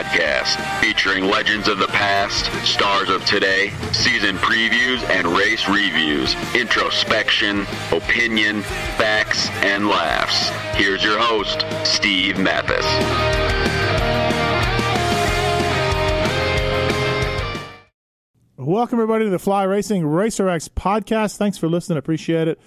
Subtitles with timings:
[0.00, 7.66] Podcast, featuring legends of the past, stars of today, season previews and race reviews, introspection,
[7.92, 8.62] opinion,
[8.96, 10.48] facts, and laughs.
[10.74, 12.86] Here's your host, Steve Matthes.
[18.56, 21.36] Welcome, everybody, to the Fly Racing Racer X podcast.
[21.36, 21.98] Thanks for listening.
[21.98, 22.58] Appreciate it.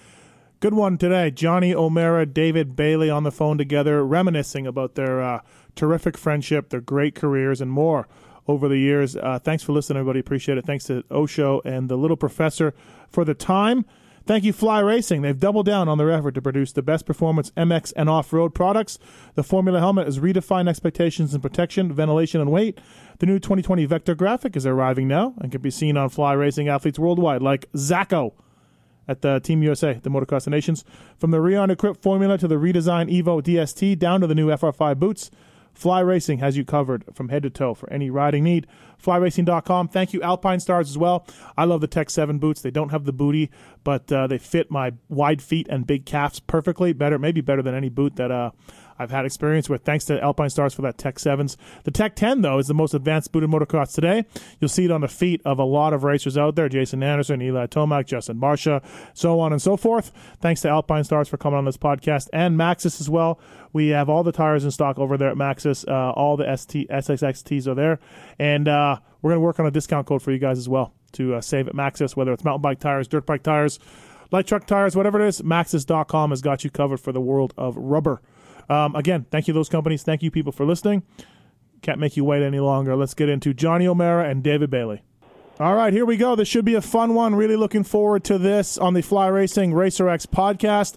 [0.60, 1.30] Good one today.
[1.32, 5.40] Johnny O'Mara, David Bailey on the phone together, reminiscing about their uh,
[5.74, 8.08] terrific friendship, their great careers, and more
[8.46, 9.16] over the years.
[9.16, 10.20] Uh, thanks for listening, everybody.
[10.20, 10.66] Appreciate it.
[10.66, 12.74] Thanks to O'Show and the Little Professor
[13.08, 13.84] for the time.
[14.26, 15.20] Thank you, Fly Racing.
[15.20, 18.54] They've doubled down on their effort to produce the best performance MX and off road
[18.54, 18.98] products.
[19.34, 22.80] The Formula helmet has redefined expectations in protection, ventilation, and weight.
[23.18, 26.68] The new 2020 Vector graphic is arriving now and can be seen on Fly Racing
[26.68, 28.32] athletes worldwide, like Zacho
[29.06, 30.86] at the Team USA, the Motocross Nations.
[31.18, 34.98] From the Rheon equipped formula to the redesigned Evo DST down to the new FR5
[34.98, 35.30] boots,
[35.74, 38.66] Fly Racing has you covered from head to toe for any riding need.
[39.02, 39.88] FlyRacing.com.
[39.88, 41.26] Thank you, Alpinestars, as well.
[41.56, 42.62] I love the Tech 7 boots.
[42.62, 43.50] They don't have the booty,
[43.82, 46.92] but uh, they fit my wide feet and big calves perfectly.
[46.92, 48.52] Better, maybe better than any boot that uh,
[48.98, 49.82] I've had experience with.
[49.82, 51.56] Thanks to Alpinestars for that Tech 7s.
[51.84, 54.24] The Tech 10, though, is the most advanced booted motocross today.
[54.60, 57.42] You'll see it on the feet of a lot of racers out there Jason Anderson,
[57.42, 58.84] Eli Tomac, Justin Barcia,
[59.14, 60.12] so on and so forth.
[60.40, 63.40] Thanks to Alpinestars for coming on this podcast and Maxxis as well.
[63.72, 65.86] We have all the tires in stock over there at Maxxis.
[65.88, 67.98] Uh, all the ST, SXXTs are there.
[68.38, 70.92] And uh, we're going to work on a discount code for you guys as well
[71.12, 73.78] to uh, save at Maxxis, whether it's mountain bike tires, dirt bike tires,
[74.30, 75.42] light truck tires, whatever it is.
[75.42, 78.20] Maxxis.com has got you covered for the world of rubber.
[78.68, 80.02] Um, again, thank you, those companies.
[80.02, 81.02] Thank you, people, for listening.
[81.82, 82.96] Can't make you wait any longer.
[82.96, 85.02] Let's get into Johnny O'Mara and David Bailey.
[85.60, 86.34] All right, here we go.
[86.34, 87.34] This should be a fun one.
[87.34, 90.96] Really looking forward to this on the Fly Racing Racer X podcast.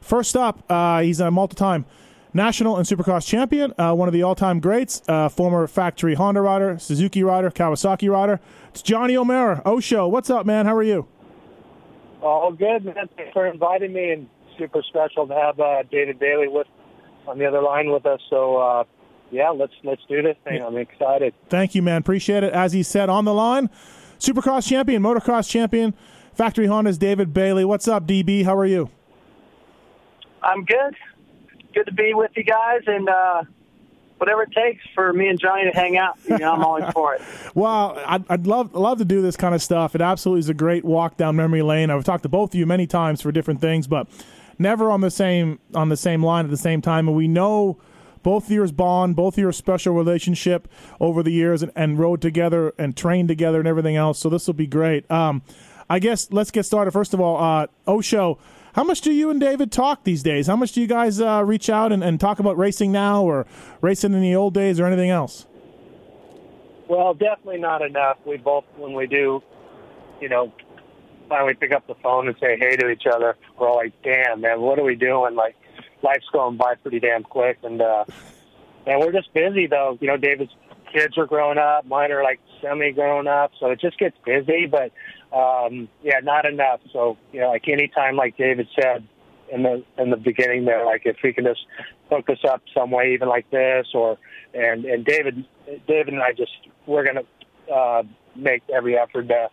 [0.00, 1.86] First up, uh, he's a multi time
[2.34, 6.42] national and supercross champion, uh, one of the all time greats, uh, former factory Honda
[6.42, 8.40] rider, Suzuki rider, Kawasaki rider.
[8.68, 9.62] It's Johnny O'Mara.
[9.64, 10.66] O'Show, what's up, man?
[10.66, 11.06] How are you?
[12.24, 13.08] All good, man.
[13.16, 16.66] Thanks for inviting me, and super special to have uh, David Bailey with
[17.26, 18.20] on the other line with us.
[18.30, 18.84] So, uh,
[19.30, 20.62] yeah, let's let's do this thing.
[20.62, 21.34] I'm excited.
[21.50, 21.98] Thank you, man.
[21.98, 22.54] Appreciate it.
[22.54, 23.68] As he said on the line,
[24.18, 25.92] Supercross champion, motocross champion,
[26.32, 27.64] Factory Honda's David Bailey.
[27.64, 28.44] What's up, DB?
[28.44, 28.90] How are you?
[30.42, 30.96] I'm good.
[31.74, 33.42] Good to be with you guys, and uh,
[34.24, 37.14] whatever it takes for me and Johnny to hang out, you know, I'm always for
[37.14, 37.20] it.
[37.54, 39.94] Well, I'd, I'd love love to do this kind of stuff.
[39.94, 41.88] It absolutely is a great walk down memory lane.
[41.90, 44.08] I've talked to both of you many times for different things, but
[44.58, 47.06] never on the same on the same line at the same time.
[47.06, 47.78] And we know
[48.24, 50.66] both of yours bond, both of your special relationship
[50.98, 54.18] over the years, and, and rode together and trained together and everything else.
[54.18, 55.08] So this will be great.
[55.10, 55.42] Um,
[55.88, 56.90] I guess let's get started.
[56.90, 58.38] First of all, uh, O'Show,
[58.74, 60.48] how much do you and David talk these days?
[60.48, 63.46] How much do you guys uh, reach out and, and talk about racing now, or
[63.80, 65.46] racing in the old days, or anything else?
[66.88, 68.18] Well, definitely not enough.
[68.26, 69.42] We both, when we do,
[70.20, 70.52] you know,
[71.28, 74.40] finally pick up the phone and say hey to each other, we're all like, "Damn,
[74.40, 75.54] man, what are we doing?" Like,
[76.02, 78.04] life's going by pretty damn quick, and uh,
[78.86, 79.96] and we're just busy though.
[80.00, 80.52] You know, David's
[80.92, 84.66] kids are growing up, mine are like semi grown up, so it just gets busy.
[84.66, 84.92] But
[85.34, 86.80] um, yeah, not enough.
[86.92, 89.06] So you know, like any time, like David said
[89.52, 91.60] in the in the beginning, there, like if we can just
[92.10, 94.18] hook us up some way, even like this, or
[94.54, 95.44] and and David,
[95.88, 96.52] David and I just
[96.86, 97.24] we're gonna
[97.72, 98.02] uh,
[98.36, 99.48] make every effort to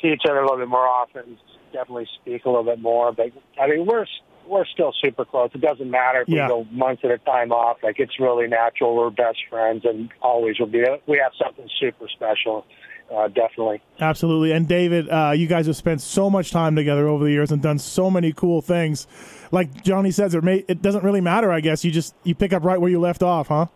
[0.00, 1.36] see each other a little bit more often.
[1.72, 3.12] Definitely speak a little bit more.
[3.12, 3.26] But
[3.60, 4.06] I mean, we're
[4.46, 5.50] we're still super close.
[5.54, 6.46] It doesn't matter if Yeah.
[6.46, 7.78] we go months at a time off.
[7.82, 8.96] Like it's really natural.
[8.96, 10.84] We're best friends, and always will be.
[11.06, 12.66] We have something super special.
[13.12, 13.82] Uh, definitely.
[14.00, 14.52] Absolutely.
[14.52, 17.60] And David, uh, you guys have spent so much time together over the years and
[17.60, 19.06] done so many cool things.
[19.50, 21.52] Like Johnny says, it may it doesn't really matter.
[21.52, 23.66] I guess you just you pick up right where you left off, huh?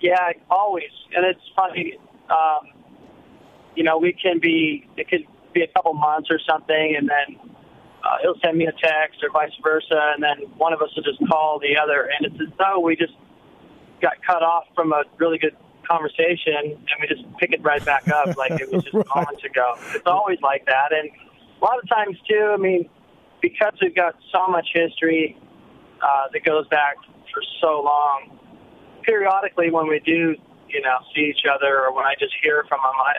[0.00, 0.90] Yeah, always.
[1.14, 1.98] And it's funny,
[2.30, 2.68] um,
[3.74, 7.50] you know, we can be, it could be a couple months or something, and then
[8.04, 11.02] uh, he'll send me a text or vice versa, and then one of us will
[11.02, 13.14] just call the other, and it's as though we just
[14.02, 18.06] got cut off from a really good conversation, and we just pick it right back
[18.10, 19.06] up like it was just Right.
[19.14, 19.78] moments ago.
[19.94, 21.10] It's always like that, and
[21.60, 22.52] a lot of times too.
[22.52, 22.88] I mean,
[23.42, 25.36] because we've got so much history
[26.02, 26.96] uh, that goes back
[27.32, 28.38] for so long.
[29.02, 30.34] Periodically, when we do,
[30.68, 33.14] you know, see each other, or when I just hear from him, I,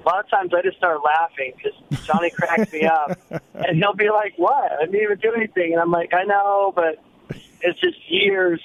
[0.00, 1.72] a lot of times I just start laughing because
[2.06, 3.16] Johnny cracks me up,
[3.62, 4.72] and he'll be like, "What?
[4.72, 7.02] I didn't even do anything," and I'm like, "I know, but
[7.62, 8.60] it's just years."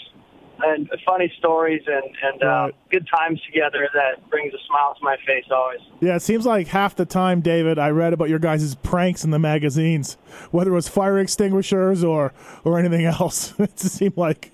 [0.61, 5.15] And funny stories and and uh, good times together that brings a smile to my
[5.25, 5.79] face always.
[6.01, 9.31] Yeah, it seems like half the time, David, I read about your guys' pranks in
[9.31, 10.17] the magazines,
[10.51, 12.33] whether it was fire extinguishers or
[12.63, 13.53] or anything else.
[13.59, 14.51] it seemed like.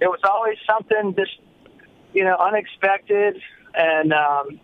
[0.00, 1.38] It was always something just
[2.14, 3.40] you know unexpected
[3.74, 4.60] and um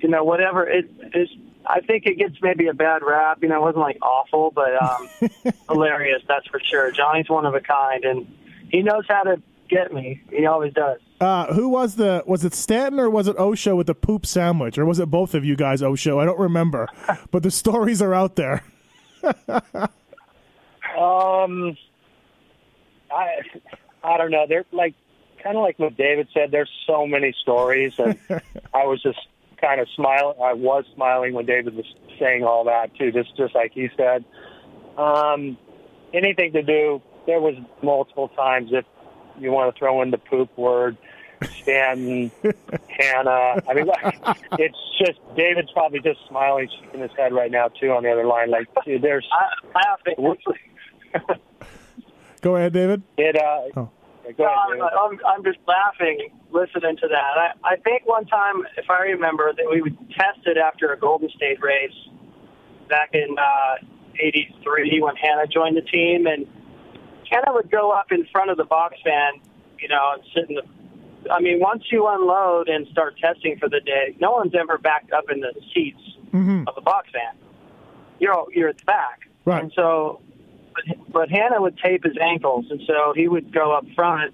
[0.00, 0.68] you know whatever.
[0.68, 1.28] It is
[1.66, 3.38] i think it gets maybe a bad rap.
[3.42, 5.08] You know it wasn't like awful but um
[5.68, 6.90] hilarious that's for sure.
[6.90, 8.26] Johnny's one of a kind and
[8.70, 12.54] he knows how to get me he always does uh, who was the was it
[12.54, 15.54] Stanton or was it O'Show with the poop sandwich or was it both of you
[15.54, 16.18] guys O'Show?
[16.18, 16.88] I don't remember,
[17.30, 18.64] but the stories are out there.
[21.00, 21.76] Um,
[23.10, 23.38] I
[24.02, 24.46] I don't know.
[24.48, 24.94] They're like
[25.42, 26.50] kind of like what David said.
[26.50, 28.18] There's so many stories, and
[28.74, 29.18] I was just
[29.60, 30.36] kind of smiling.
[30.42, 31.86] I was smiling when David was
[32.18, 33.12] saying all that too.
[33.12, 34.24] Just just like he said.
[34.98, 35.56] Um,
[36.12, 37.00] anything to do.
[37.26, 38.84] There was multiple times if
[39.38, 40.96] you want to throw in the poop word.
[41.62, 42.30] Stanton,
[42.88, 43.62] Hannah.
[43.66, 43.86] I mean,
[44.58, 48.26] it's just David's probably just smiling, shaking his head right now too on the other
[48.26, 48.50] line.
[48.50, 50.36] Like, dude, there's i laughing
[52.42, 53.02] Go ahead, David.
[53.16, 53.36] it.
[53.36, 53.90] Uh, Oh.
[54.24, 54.82] yeah, go ahead, David.
[54.82, 57.54] I'm, I'm just laughing listening to that.
[57.64, 60.98] I, I think one time, if I remember, that we would test it after a
[60.98, 61.96] Golden State race
[62.88, 63.76] back in uh,
[64.18, 66.46] '83 when Hannah joined the team, and
[67.30, 69.34] Hannah would go up in front of the box fan,
[69.78, 70.62] you know, and sit in the.
[71.30, 75.12] I mean, once you unload and start testing for the day, no one's ever backed
[75.12, 76.00] up in the seats
[76.32, 76.66] Mhm.
[76.66, 77.34] of the box fan.
[78.18, 79.62] You're all- you're at the back, Right.
[79.62, 80.20] and so,
[80.74, 84.32] but, but Hannah would tape his ankles, and so he would go up front,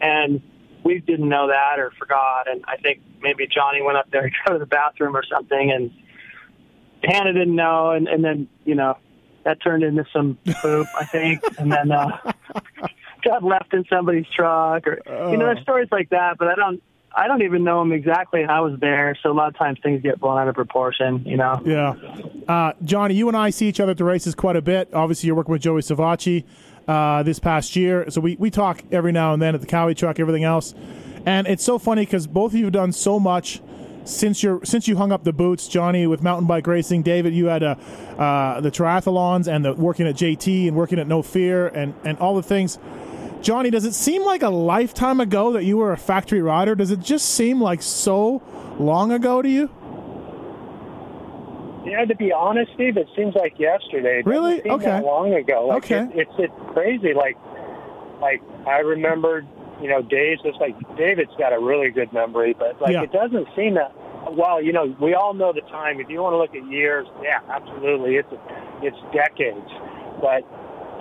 [0.00, 0.40] and
[0.84, 4.34] we didn't know that or forgot, and I think maybe Johnny went up there to
[4.46, 5.90] go to the bathroom or something, and
[7.02, 8.96] Hannah didn't know, and, and then you know
[9.44, 12.32] that turned into some poop, I think, and then uh,
[13.24, 15.00] got left in somebody's truck, or
[15.30, 16.82] you know, there's stories like that, but I don't.
[17.16, 18.42] I don't even know him exactly.
[18.42, 21.22] and I was there, so a lot of times things get blown out of proportion.
[21.24, 21.62] You know.
[21.64, 21.94] Yeah.
[22.48, 24.92] Uh, Johnny, you and I see each other at the races quite a bit.
[24.92, 26.44] Obviously, you're working with Joey Savatgy
[26.88, 28.10] uh, this past year.
[28.10, 30.74] So we, we talk every now and then at the Kawi truck, everything else.
[31.26, 33.60] And it's so funny because both of you have done so much
[34.04, 37.02] since you since you hung up the boots, Johnny, with mountain bike racing.
[37.02, 37.74] David, you had uh,
[38.18, 42.18] uh, the triathlons and the working at JT and working at No Fear and, and
[42.18, 42.78] all the things.
[43.40, 46.74] Johnny, does it seem like a lifetime ago that you were a factory rider?
[46.74, 48.42] Does it just seem like so
[48.78, 49.70] long ago to you?
[51.84, 54.20] Yeah, to be honest, Steve, it seems like yesterday.
[54.20, 54.62] It Really?
[54.62, 54.84] Okay.
[54.86, 55.66] That long ago.
[55.66, 56.00] Like, Okay.
[56.14, 57.12] It, it's it's crazy.
[57.12, 57.36] Like
[58.20, 59.46] like I remembered,
[59.82, 60.38] you know, days.
[60.44, 63.02] Just like David's got a really good memory, but like Yeah.
[63.02, 63.92] it doesn't seem that.
[64.32, 66.00] Well, you know, we all know the time.
[66.00, 68.32] If you want to look at years, yeah, absolutely, it's
[68.82, 69.68] it's decades.
[70.20, 70.44] But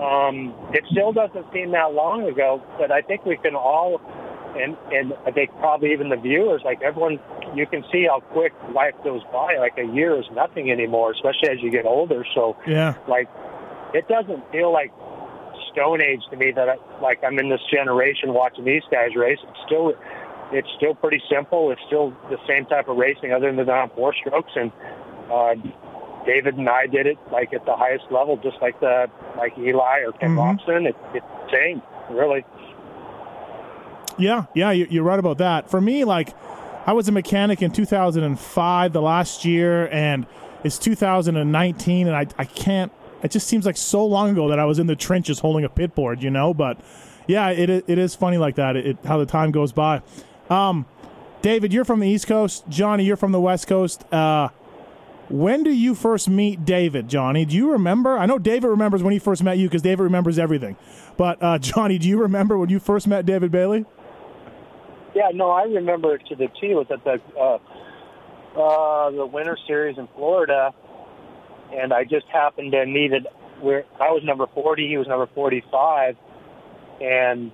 [0.03, 2.61] um, it still doesn't seem that long ago.
[2.77, 4.01] But I think we can all,
[4.57, 7.19] and and I think probably even the viewers, like everyone,
[7.55, 9.55] you can see how quick life goes by.
[9.57, 12.25] Like a year is nothing anymore, especially as you get older.
[12.35, 12.95] So Yeah.
[13.07, 13.29] like,
[13.93, 14.91] it doesn't feel like
[15.73, 19.39] Stone Age to me that I, like I'm in this generation watching these guys race.
[19.43, 19.93] It's still
[20.51, 21.71] it's still pretty simple.
[21.71, 24.51] It's still the same type of racing, other than on four strokes.
[24.55, 24.71] And
[25.31, 25.55] uh,
[26.25, 30.01] David and I did it like at the highest level, just like the like Eli
[30.05, 30.59] or Ken Mhm.
[30.59, 30.87] Roczen.
[30.87, 31.81] It, it's the same,
[32.15, 32.45] really.
[34.17, 35.69] Yeah, yeah, you- you're right about that.
[35.71, 36.35] For me, like,
[36.85, 40.27] I was a mechanic in 2005, the last year, and
[40.63, 42.91] it's 2019, and I, I can't.
[43.23, 45.69] It just seems like so long ago that I was in the trenches holding a
[45.69, 46.53] pit board, you know.
[46.53, 46.79] But
[47.27, 48.75] yeah, it it is funny like that.
[48.75, 50.01] It, how the time goes by.
[50.49, 50.85] Um,
[51.41, 52.63] David, you're from the East Coast.
[52.69, 54.03] Johnny, you're from the West Coast.
[54.13, 54.49] Uh,
[55.29, 57.45] when do you first meet David, Johnny?
[57.45, 58.17] Do you remember?
[58.17, 60.75] I know David remembers when he first met you because David remembers everything.
[61.17, 63.85] But uh, Johnny, do you remember when you first met David Bailey?
[65.15, 66.71] Yeah, no, I remember it to the T.
[66.71, 67.59] It was at the uh,
[68.59, 70.73] uh, the Winter Series in Florida,
[71.73, 73.27] and I just happened to needed
[73.61, 76.15] where I was number forty, he was number forty-five,
[77.01, 77.51] and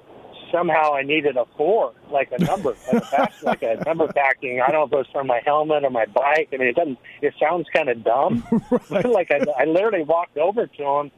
[0.52, 4.62] somehow I needed a four, like a number, like a, back, like a number backing.
[4.62, 6.50] I don't know if it was for my helmet or my bike.
[6.54, 6.98] I mean, it doesn't.
[7.22, 8.44] It sounds kind of dumb.
[8.90, 9.06] Right.
[9.06, 11.12] like I, I literally walked over to him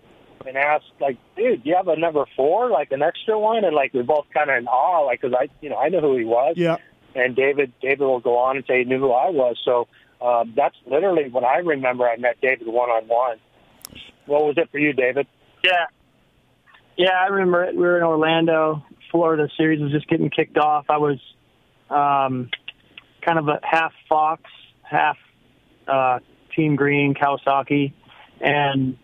[0.45, 3.75] and asked, like, "Dude, do you have a number four, like an extra one?" And
[3.75, 6.17] like we both kind of in awe, like, because I, you know, I knew who
[6.17, 6.55] he was.
[6.57, 6.77] Yeah.
[7.13, 9.57] And David, David will go on and say he knew who I was.
[9.65, 9.87] So
[10.21, 12.07] um, that's literally what I remember.
[12.07, 13.37] I met David one on one.
[14.25, 15.27] What was it for you, David?
[15.63, 15.85] Yeah.
[16.97, 17.75] Yeah, I remember it.
[17.75, 19.47] We were in Orlando, Florida.
[19.57, 20.85] Series was just getting kicked off.
[20.89, 21.17] I was
[21.89, 22.49] um,
[23.25, 24.43] kind of a half Fox,
[24.83, 25.17] half
[25.87, 26.19] uh,
[26.55, 27.93] Team Green, Kawasaki,
[28.39, 28.97] and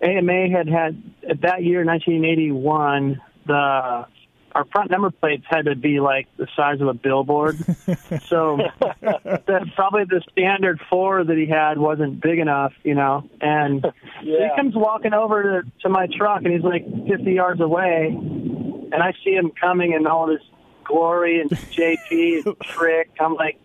[0.00, 1.02] AMA had had
[1.42, 3.20] that year, 1981.
[3.46, 4.06] The
[4.52, 7.56] our front number plates had to be like the size of a billboard.
[8.28, 8.58] so
[9.00, 13.28] the, probably the standard four that he had wasn't big enough, you know.
[13.40, 13.84] And
[14.22, 14.48] Yeah.
[14.50, 18.94] he comes walking over to, to my truck, and he's like 50 yards away, and
[18.94, 20.40] I see him coming in all this
[20.84, 23.10] glory and JP and trick.
[23.20, 23.58] I'm like,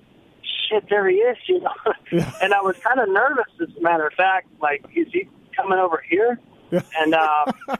[0.70, 2.24] shit, there he is, you know.
[2.42, 4.48] and I was kind of nervous, as a matter of fact.
[4.62, 6.40] Like, is he coming over here?
[6.72, 7.54] And um,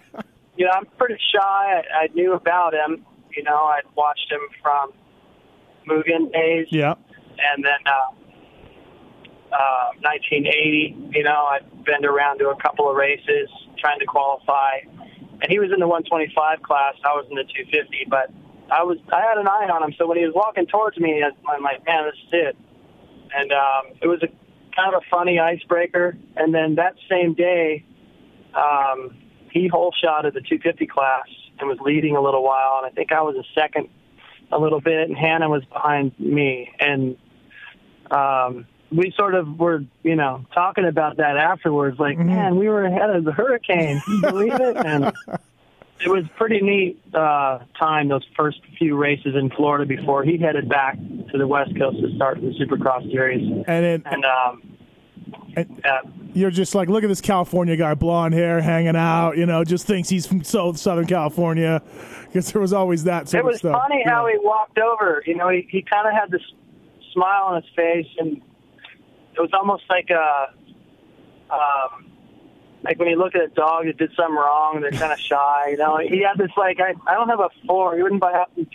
[0.58, 1.40] you know, I'm pretty shy.
[1.42, 3.06] I, I knew about him.
[3.36, 4.92] You know, I'd watched him from
[5.88, 6.94] Mugen days, Yeah.
[7.54, 10.96] and then uh, uh, 1980.
[11.12, 14.80] You know, I'd been around to a couple of races trying to qualify,
[15.42, 16.96] and he was in the 125 class.
[17.04, 18.32] I was in the 250, but
[18.72, 19.94] I was I had an eye on him.
[19.98, 22.58] So when he was walking towards me, I'm like, man, this is it.
[23.36, 24.28] And um, it was a
[24.76, 26.16] kind of a funny icebreaker.
[26.36, 27.84] And then that same day,
[28.54, 29.18] um,
[29.54, 31.28] he whole shot at the 250 class
[31.60, 33.88] and was leading a little while, and I think I was a second
[34.52, 37.16] a little bit, and Hannah was behind me, and
[38.10, 42.00] um, we sort of were, you know, talking about that afterwards.
[42.00, 44.02] Like, man, we were ahead of the hurricane.
[44.02, 44.78] Can you believe it?
[44.86, 45.14] And
[46.00, 50.68] it was pretty neat uh, time those first few races in Florida before he headed
[50.68, 53.48] back to the West Coast to start the Supercross series.
[53.68, 54.73] And then And um,
[55.56, 56.02] And- uh,
[56.34, 59.38] you're just like, look at this California guy, blonde hair, hanging out.
[59.38, 61.82] You know, just thinks he's from so Southern California,
[62.26, 63.82] because there was always that sort it was of stuff.
[63.84, 65.22] funny how he walked over.
[65.28, 66.42] You know, he, he kind of had this
[67.14, 68.38] smile on his face, and
[69.36, 70.54] it was almost like a,
[71.52, 72.06] um,
[72.84, 75.70] like when you look at a dog that did something wrong, they're kind of shy.
[75.72, 77.96] You know, he had this like, I, I don't have a four.
[77.96, 78.68] You wouldn't by happen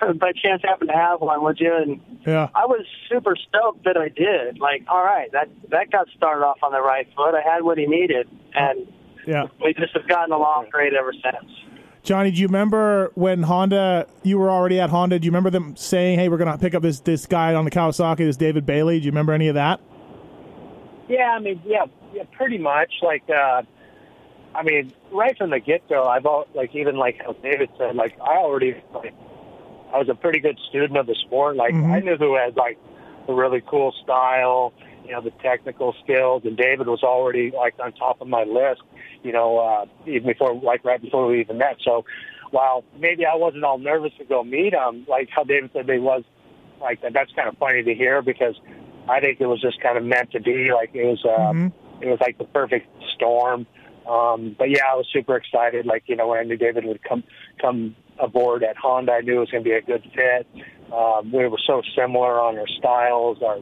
[0.18, 1.74] by chance happened to have one, would you?
[1.74, 2.48] And Yeah.
[2.54, 4.58] I was super stoked that I did.
[4.58, 7.34] Like, all right, that that got started off on the right foot.
[7.34, 8.86] I had what he needed, and
[9.26, 9.44] Yeah.
[9.64, 11.50] we just have gotten along great ever since.
[12.02, 14.06] Johnny, do you remember when Honda?
[14.22, 15.18] You were already at Honda.
[15.18, 17.64] Do you remember them saying, "Hey, we're going to pick up this this guy on
[17.64, 19.00] the Kawasaki, this David Bailey"?
[19.00, 19.80] Do you remember any of that?
[21.08, 22.92] Yeah, I mean, yeah, yeah, pretty much.
[23.02, 23.62] Like, uh,
[24.54, 27.96] I mean, right from the get go, I've all like even like how David said,
[27.96, 29.14] like I already like
[29.92, 31.56] I was a pretty good student of the sport.
[31.56, 32.78] Like I knew who had like
[33.26, 34.72] the really cool style,
[35.04, 38.82] you know, the technical skills, and David was already like on top of my list.
[39.22, 41.76] You know, uh, even before like right before we even met.
[41.84, 42.04] So,
[42.50, 45.98] while maybe I wasn't all nervous to go meet him, like how David said they
[45.98, 46.22] was
[46.80, 47.12] like that.
[47.12, 48.54] That's kind of funny to hear because
[49.08, 50.70] I think it was just kind of meant to be.
[50.72, 51.52] Like it was, uh,
[52.00, 53.66] it was like the perfect storm.
[54.08, 55.86] Um, but yeah, I was super excited.
[55.86, 57.24] Like you know, when I knew David would come
[57.60, 60.46] come aboard at Honda, I knew it was going to be a good fit.
[60.92, 63.58] Um, we were so similar on our styles, our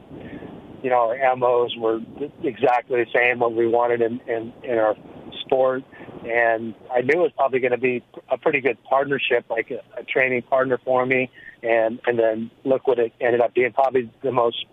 [0.85, 1.99] you know, our MOs were
[2.43, 4.95] exactly the same what we wanted in, in, in our
[5.41, 5.83] sport.
[6.23, 9.81] And I knew it was probably going to be a pretty good partnership, like a,
[9.99, 11.31] a training partner for me.
[11.63, 14.63] And, and then look what it ended up being probably the most,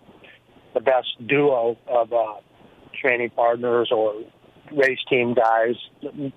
[0.75, 2.35] the best duo of uh,
[3.01, 4.23] training partners or
[4.75, 5.75] race team guys,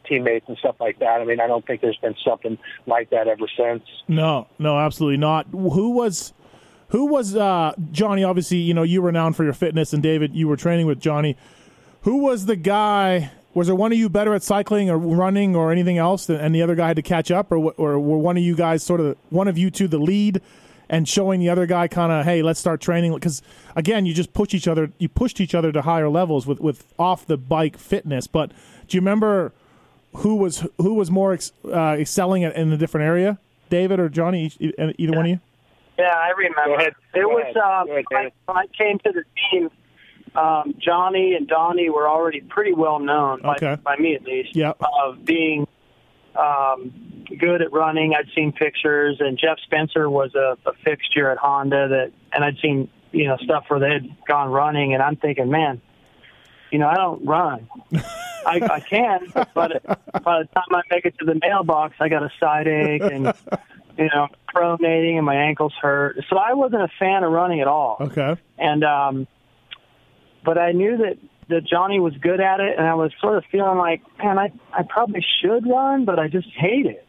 [0.05, 1.21] teammates and stuff like that.
[1.21, 3.83] I mean, I don't think there's been something like that ever since.
[4.09, 5.47] No, no, absolutely not.
[5.50, 6.33] Who was,
[6.88, 8.25] who was uh, Johnny?
[8.25, 11.00] Obviously, you know you were renowned for your fitness, and David, you were training with
[11.00, 11.37] Johnny.
[12.02, 13.33] Who was the guy?
[13.55, 16.62] Was there one of you better at cycling or running or anything else, and the
[16.62, 19.16] other guy had to catch up, or or were one of you guys sort of
[19.31, 20.40] one of you two the lead?
[20.88, 23.43] And showing the other guy kind of, hey, let's start training because
[23.75, 26.85] again, you just push each other, you pushed each other to higher levels with, with
[26.99, 28.26] off the bike fitness.
[28.28, 28.50] But
[28.87, 29.52] do you remember
[30.16, 33.38] who was who was more ex, uh, excelling at, in a different area,
[33.69, 34.47] David or Johnny?
[34.47, 35.40] Each, e- either one of you?
[35.99, 36.64] Yeah, I remember.
[36.66, 36.95] Go ahead.
[37.14, 39.71] It Go was um, ahead, when, I, when I came to the team.
[40.37, 43.76] Um, Johnny and Donnie were already pretty well known, by, Okay.
[43.83, 44.73] by me at least, Yeah.
[45.02, 45.66] of being
[46.37, 46.93] um,
[47.38, 48.14] good at running.
[48.14, 52.59] I'd seen pictures, and Jeff Spencer was a, a fixture at Honda that, and I'd
[52.62, 55.81] seen you know stuff where they had gone running, and I'm thinking, man,
[56.71, 57.69] you know, I don't run.
[58.47, 59.83] I, I can, but
[60.23, 63.33] by the time I make it to the mailbox, I got a side ache and
[63.99, 66.16] you know pronating and my ankles hurt.
[66.31, 67.97] So I wasn't a fan of running at all.
[68.00, 68.37] Okay.
[68.57, 69.26] And um,
[70.45, 73.45] but I knew that that Johnny was good at it, and I was sort of
[73.50, 77.07] feeling like, man, I I probably should run, but I just hate it.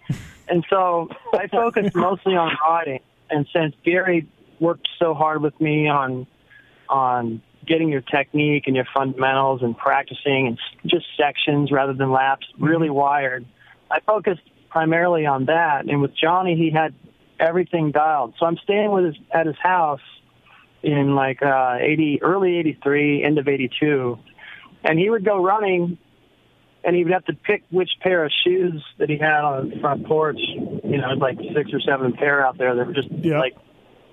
[0.50, 3.02] And so I focused mostly on riding.
[3.30, 4.28] And since Gary
[4.60, 6.28] worked so hard with me on
[6.90, 12.48] on getting your technique and your fundamentals and practicing and just sections rather than laps,
[12.54, 12.64] mm-hmm.
[12.64, 13.46] really wired.
[13.92, 15.86] I focused primarily on that.
[15.86, 16.94] And with Johnny, he had
[17.40, 18.36] everything dialed.
[18.40, 20.02] So I'm staying with his at his house
[20.84, 24.18] in like uh, 80, early 83, end of 82,
[24.84, 25.98] and he would go running.
[26.84, 29.80] And he would have to pick which pair of shoes that he had on the
[29.82, 30.40] front porch.
[30.40, 33.40] You know, like six or seven pair out there that were just Yeah.
[33.40, 33.58] like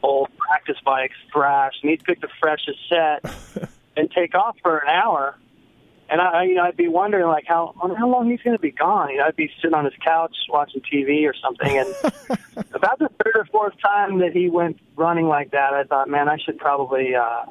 [0.03, 4.89] old practice bikes, thrash, and he'd pick the freshest set and take off for an
[4.89, 5.37] hour.
[6.11, 8.71] And I, you know, I'd be wondering like how how long he's going to be
[8.71, 9.11] gone.
[9.11, 11.89] You know, I'd be sitting on his couch watching TV or something, and
[12.75, 16.29] about the third or fourth time that he went running like that, I thought, man,
[16.29, 17.47] I should probably, uh,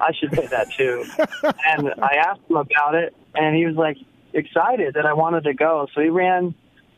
[0.00, 1.04] I should do that too.
[1.66, 3.98] and I asked him about it, and he was like
[4.32, 5.86] excited that I wanted to go.
[5.94, 6.54] So he ran,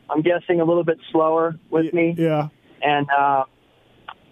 [0.09, 2.15] I'm guessing, a little bit slower with me.
[2.17, 2.49] Yeah.
[2.81, 3.43] And uh,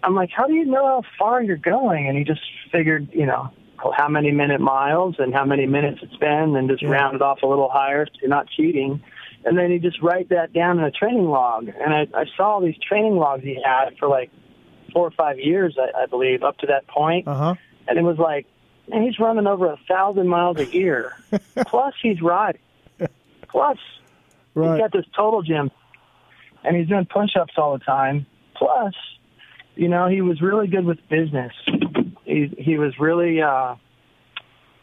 [0.02, 2.08] I'm like, how do you know how far you're going?
[2.08, 2.40] And he just
[2.72, 3.50] figured, you know,
[3.96, 7.14] how many minute miles and how many minutes it's been, and just Yeah.
[7.14, 9.02] it off a little higher so you're not cheating.
[9.44, 11.68] And then he just write that down in a training log.
[11.68, 14.30] And I, I saw all these training logs he had for like
[14.92, 17.28] four or five years, I, I believe, up to that point.
[17.28, 17.54] Uh huh.
[17.86, 18.46] And it was like,
[18.88, 21.12] man, he's running over a thousand miles a year.
[21.68, 22.60] Plus, he's riding.
[23.48, 23.78] Plus,
[24.54, 24.80] He's Right.
[24.80, 25.70] got this total gym,
[26.64, 28.26] and he's doing push-ups all the time.
[28.56, 28.92] Plus,
[29.76, 31.52] you know, he was really good with business.
[32.46, 33.74] He he was really uh,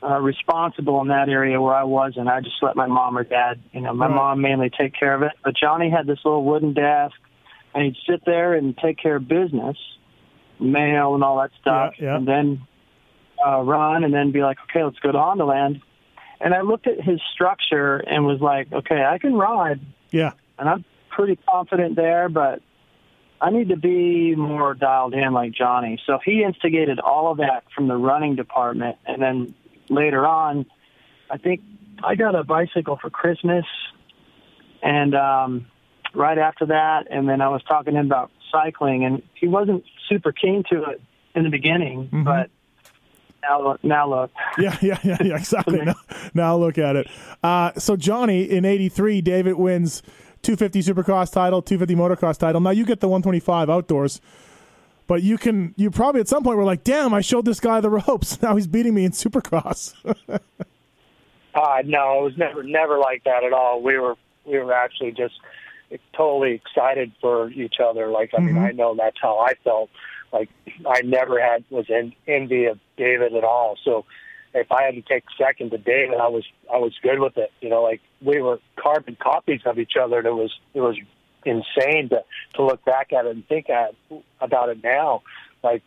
[0.03, 2.27] uh, responsible in that area where I wasn't.
[2.27, 4.15] I just let my mom or dad, you know, my Right.
[4.15, 5.31] mom mainly take care of it.
[5.43, 7.15] But Johnny had this little wooden desk,
[7.74, 9.77] and he'd sit there and take care of business,
[10.59, 12.17] mail and all that stuff, Yeah, yeah.
[12.17, 12.62] and then
[13.45, 15.81] uh, run, and then be like, okay, let's go to Honda Land.
[16.41, 19.79] And I looked at his structure and was like, okay, I can ride,
[20.12, 20.31] Yeah.
[20.59, 22.62] and I'm pretty confident there, but
[23.42, 26.02] I need to be more dialed in like Johnny.
[26.06, 29.54] So he instigated all of that from the running department, and then
[29.89, 30.65] later on,
[31.30, 31.62] I think
[32.04, 33.65] I got a bicycle for Christmas,
[34.82, 35.67] and um,
[36.13, 39.84] right after that, and then I was talking to him about cycling, and he wasn't
[40.08, 41.02] super keen to it
[41.36, 42.24] in the beginning, Mhm.
[42.24, 42.50] but
[43.43, 44.32] now look, now look.
[44.58, 45.82] Yeah, yeah, yeah, yeah, exactly.
[45.84, 45.95] now,
[46.34, 47.08] now look at it.
[47.43, 50.02] Uh, so Johnny in '83, David wins
[50.45, 52.62] 250 Supercross title, 250 Motocross title.
[52.62, 54.21] Now you get the 125 outdoors,
[55.08, 57.81] but you can you probably at some point were like, "Damn, I showed this guy
[57.81, 58.39] the ropes.
[58.41, 59.93] Now he's beating me in Supercross."
[61.53, 63.81] Uh, no, it was never never like that at all.
[63.81, 65.36] We were we were actually just
[66.13, 68.08] totally excited for each other.
[68.08, 68.67] Like I mean, Mhm.
[68.67, 69.89] I know that's how I felt.
[70.34, 70.49] Like
[70.86, 73.77] I never had was in envy of David at all.
[73.86, 74.03] So
[74.56, 77.52] if I had to take second to David, I was I was good with it.
[77.62, 80.20] You know, like we were carbon copies of each other.
[80.20, 80.98] And it was it was
[81.46, 82.24] insane to
[82.56, 83.94] to look back at it and think at
[84.39, 85.22] about it now.
[85.63, 85.84] Like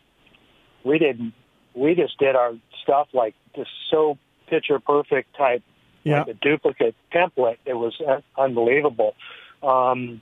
[0.83, 1.33] we didn't
[1.73, 2.53] we just did our
[2.83, 5.63] stuff like just so picture perfect type
[6.03, 7.57] yeah, like a duplicate template.
[7.65, 9.15] It was uh, unbelievable.
[9.61, 10.21] Um,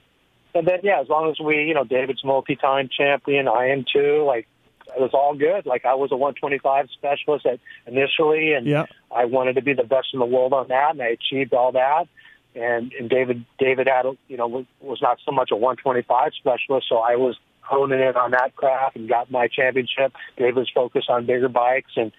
[0.56, 4.24] and then, yeah, as long as we, you know, David's multi-time champion, I am too.
[4.26, 4.48] Like,
[4.96, 5.66] it was all good.
[5.66, 9.84] Like, I was a 125 specialist at, initially, and yeah, I wanted to be the
[9.84, 12.08] best in the world on that, and I achieved all that.
[12.56, 16.88] And and David David had, you know, was- was not so much a 125 specialist,
[16.90, 20.14] so I was honing in on that craft and got my championship.
[20.38, 22.12] David was focused on bigger bikes, and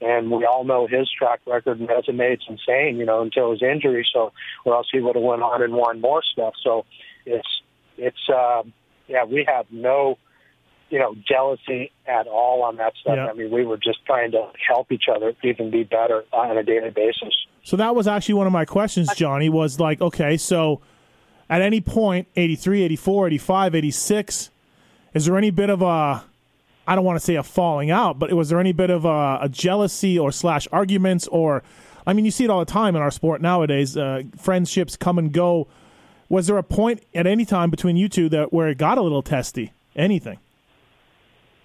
[0.00, 2.32] and we all know his track record and resume.
[2.32, 4.06] It's insane, you know, until his injury.
[4.12, 4.32] So,
[4.64, 6.54] or else he would have went on and won more stuff.
[6.62, 6.84] So,
[7.24, 7.62] it's
[7.96, 8.72] it's um,
[9.08, 10.18] yeah, we have no
[10.90, 13.16] you know jealousy at all on that stuff.
[13.16, 13.26] Yeah.
[13.26, 16.62] I mean, we were just trying to help each other even be better on a
[16.62, 17.34] daily basis.
[17.62, 20.80] So that was actually one of my questions, Johnny, was like, okay, so
[21.50, 24.50] at any point, 83, 84, 85, 86,
[25.14, 26.24] is there any bit of a,
[26.86, 29.38] I don't want to say a falling out, but was there any bit of a,
[29.42, 31.64] a jealousy or slash arguments or,
[32.06, 35.18] I mean, you see it all the time in our sport nowadays, uh, friendships come
[35.18, 35.66] and go.
[36.28, 39.02] Was there a point at any time between you two that where it got a
[39.02, 39.72] little testy?
[39.96, 40.38] Anything?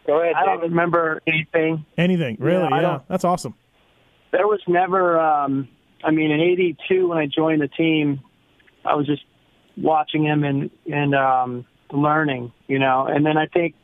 [0.08, 0.72] Go ahead, I don't David.
[0.72, 1.86] remember anything.
[1.98, 2.38] Anything?
[2.40, 2.64] Really?
[2.64, 3.56] I Yeah, that's awesome.
[4.32, 5.68] there was never um
[6.04, 8.22] i mean in 82 when i joined the team
[8.86, 9.24] i was just
[9.78, 13.76] watching him and and um learning you know and then i think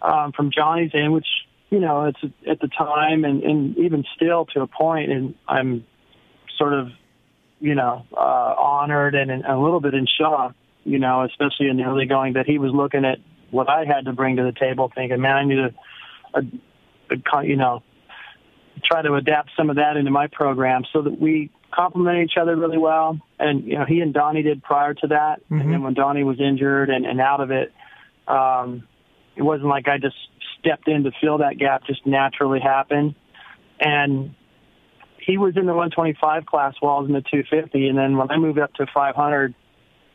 [0.00, 1.26] um from johnny's end which
[1.70, 5.84] you know it's at the time and and even still to a point and i'm
[6.56, 6.88] sort of
[7.60, 10.54] you know, uh, honored and, and a little bit in shock,
[10.84, 13.18] you know, especially in the early going that he was looking at
[13.50, 15.74] what I had to bring to the table, thinking, man, I need a,
[16.34, 16.42] a,
[17.14, 17.82] a you know,
[18.84, 22.56] try to adapt some of that into my program so that we complement each other
[22.56, 23.18] really well.
[23.38, 25.60] And you know, he and Donnie did prior to that, mm-hmm.
[25.60, 27.72] and then when Donnie was injured and, and out of it,
[28.26, 28.86] um,
[29.36, 30.16] it wasn't like I just
[30.58, 33.14] stepped in to fill that gap; just naturally happened.
[33.80, 34.34] And
[35.24, 38.30] he was in the 125 class while I was in the 250, and then when
[38.30, 39.54] I moved up to 500,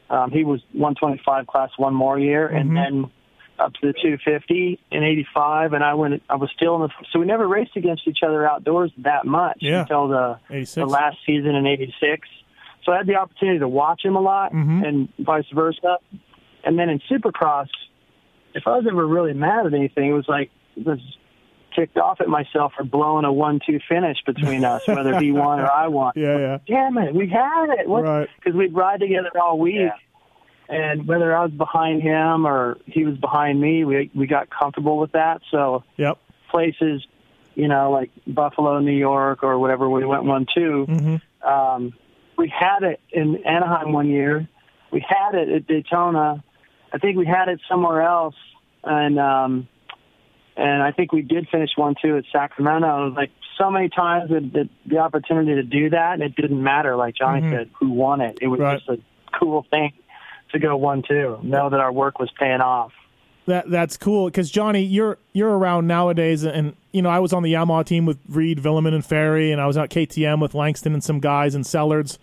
[0.09, 2.57] um, he was 125 class one more year, mm-hmm.
[2.57, 3.11] and then
[3.59, 7.19] up to the 250 in 85 and I went I was still in the so
[7.19, 9.81] we never raced against each other outdoors that much yeah.
[9.81, 12.27] until the the last season in 86
[12.83, 14.83] so I had the opportunity to watch him a lot mm-hmm.
[14.83, 15.97] and vice versa
[16.63, 17.69] and then in supercross
[18.55, 20.99] if I was ever really mad at anything it was like it was
[21.75, 25.71] kicked off at myself for blowing a one-two finish between us, whether he won or
[25.71, 26.13] I won.
[26.15, 26.57] Yeah, yeah.
[26.67, 27.89] Damn it, we had it.
[27.89, 28.03] What?
[28.03, 28.29] Right.
[28.35, 29.95] Because we'd ride together all week, yeah
[30.69, 34.97] and whether I was behind him or he was behind me, we we got comfortable
[34.97, 35.41] with that.
[35.51, 36.17] So yep.
[36.49, 37.05] places,
[37.55, 40.85] you know, like Buffalo, New York, or whatever we went one to.
[40.87, 41.47] Mm-hmm.
[41.47, 41.93] Um,
[42.37, 44.47] we had it in Anaheim one year.
[44.91, 46.43] We had it at Daytona.
[46.91, 48.35] I think we had it somewhere else,
[48.83, 49.67] and um,
[50.55, 53.13] and I think we did finish one two at Sacramento.
[53.15, 56.95] Like so many times, the, the opportunity to do that, and it didn't matter.
[56.95, 57.55] Like Johnny mm-hmm.
[57.55, 58.37] said, who won it?
[58.41, 58.79] It was right.
[58.79, 59.93] just a cool thing
[60.53, 61.39] to go one two.
[61.43, 62.91] Know that our work was paying off.
[63.45, 67.43] That that's cool because Johnny, you're you're around nowadays, and you know I was on
[67.43, 70.93] the Yamaha team with Reed, Vuillemin, and Ferry, and I was at KTM with Langston
[70.93, 72.17] and some guys and Sellards.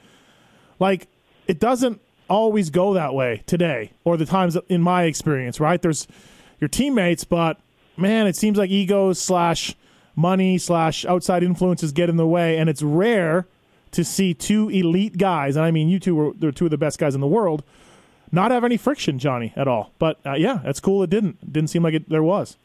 [0.79, 1.09] Like
[1.47, 5.61] it doesn't always go that way today, or the times in my experience.
[5.61, 5.83] Right?
[5.83, 6.09] There's
[6.59, 7.61] your teammates, but
[7.99, 9.77] man, it seems like egos slash
[10.17, 13.47] money slash outside influences get in the way, and it's rare
[13.91, 16.79] to see two elite guys, and I mean you two were they're two of the
[16.79, 17.63] best guys in the world
[18.33, 19.93] not have any friction, Johnny, at all.
[19.99, 21.03] But uh, yeah, it's cool.
[21.03, 21.39] It didn't.
[21.43, 22.57] It didn't seem like it, there was.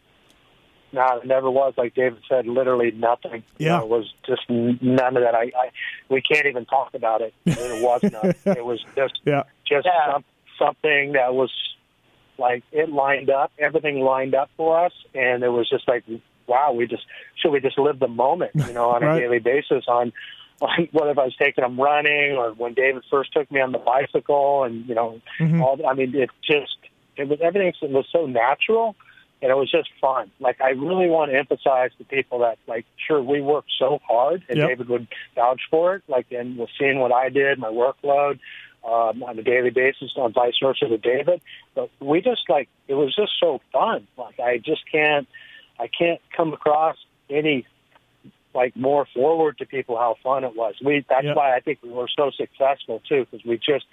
[0.91, 1.73] No, it never was.
[1.77, 3.43] Like David said, literally nothing.
[3.57, 5.35] Yeah, it was just none of that.
[5.35, 5.71] I, I
[6.09, 7.33] we can't even talk about it.
[7.45, 8.33] It was none.
[8.45, 9.43] it was just yeah.
[9.67, 10.13] just yeah.
[10.13, 10.23] Some,
[10.57, 11.51] something that was
[12.37, 13.51] like it lined up.
[13.59, 16.03] Everything lined up for us, and it was just like,
[16.47, 16.71] wow.
[16.71, 17.03] We just
[17.41, 19.17] should we just live the moment, you know, on right.
[19.17, 20.13] a daily basis on
[20.61, 23.77] like whether I was taking them running or when David first took me on the
[23.79, 25.61] bicycle and you know mm-hmm.
[25.61, 26.77] all I mean it just
[27.17, 28.95] it was everything was so natural
[29.41, 30.31] and it was just fun.
[30.39, 34.43] Like I really want to emphasize to people that like sure we worked so hard
[34.49, 34.69] and yep.
[34.69, 36.03] David would vouch for it.
[36.07, 38.39] Like and was seeing what I did, my workload
[38.83, 41.41] um, on a daily basis, on vice versa to David.
[41.73, 44.07] But we just like it was just so fun.
[44.17, 45.27] Like I just can't
[45.79, 46.97] I can't come across
[47.29, 47.65] any
[48.55, 50.75] like more forward to people how fun it was.
[50.83, 51.35] We that's yep.
[51.35, 53.85] why I think we were so successful too because we just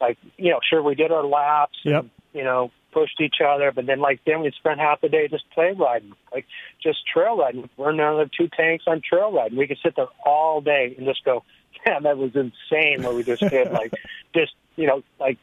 [0.00, 2.02] like you know sure we did our laps yep.
[2.02, 5.28] and you know pushed each other, but then like then we spent half the day
[5.28, 6.46] just play riding, like
[6.82, 7.68] just trail riding.
[7.76, 9.58] We're another two tanks on trail riding.
[9.58, 11.44] We could sit there all day and just go,
[11.86, 13.72] man, that was insane what we just did.
[13.72, 13.92] like
[14.34, 15.38] just you know like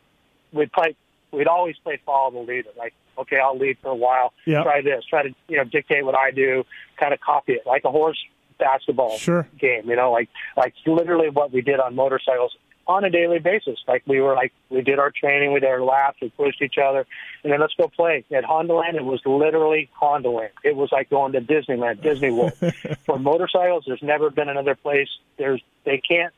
[0.52, 0.96] we'd play.
[1.32, 2.72] We'd always play follow the leader.
[2.78, 4.34] Like, okay, I'll lead for a while.
[4.46, 4.64] Yep.
[4.64, 5.06] Try this.
[5.10, 6.66] Try to you know dictate what I do.
[7.00, 8.18] Kind of copy it like a horse
[8.62, 9.48] basketball sure.
[9.60, 9.90] game.
[9.90, 12.56] You know, like like literally what we did on motorcycles
[12.88, 13.80] on a daily basis.
[13.88, 16.76] Like we were like we did our training, we did our laps, we pushed each
[16.78, 17.06] other,
[17.44, 18.96] and then let's go play at Hondaland.
[18.96, 20.50] It was literally Hondaland.
[20.64, 22.54] It was like going to Disneyland, Disney World.
[23.06, 25.10] For motorcycles, there's never been another place.
[25.38, 26.34] There's they can't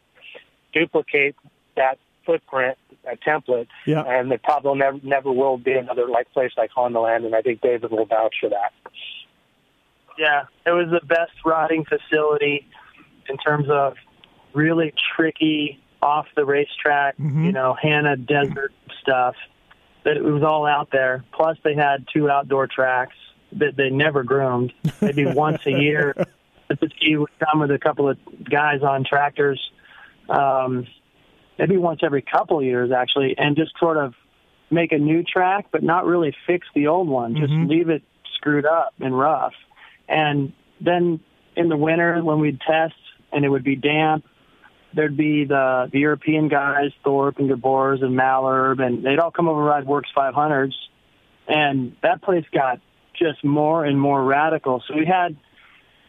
[0.74, 1.36] duplicate
[1.76, 4.02] that footprint, that template, yeah.
[4.02, 7.26] and there probably never never will be another like place like Hondaland.
[7.26, 8.74] And I think David will vouch for that.
[10.18, 12.68] Yeah, it was the best riding facility
[13.28, 13.96] in terms of
[14.54, 17.46] really tricky off the racetrack, mm-hmm.
[17.46, 19.36] you know, Hanna desert stuff.
[20.04, 21.24] That it was all out there.
[21.32, 23.16] Plus, they had two outdoor tracks
[23.54, 24.74] that they never groomed.
[25.02, 26.14] Maybe once a year,
[26.68, 29.62] the ski would come with a couple of guys on tractors.
[30.28, 30.86] Um,
[31.58, 34.14] maybe once every couple of years, actually, and just sort of
[34.70, 37.36] make a new track, but not really fix the old one.
[37.36, 37.70] Just Mhm.
[37.70, 38.04] leave it
[38.36, 39.54] screwed up and rough.
[40.08, 41.20] And then
[41.56, 42.96] in the winter, when we'd test
[43.32, 44.26] and it would be damp,
[44.94, 49.48] there'd be the, the European guys, Thorpe and Gabors and Malherbe, and they'd all come
[49.48, 50.74] over and ride Works 500s.
[51.48, 52.80] And that place got
[53.14, 54.84] just more and more radical.
[54.88, 55.36] So we had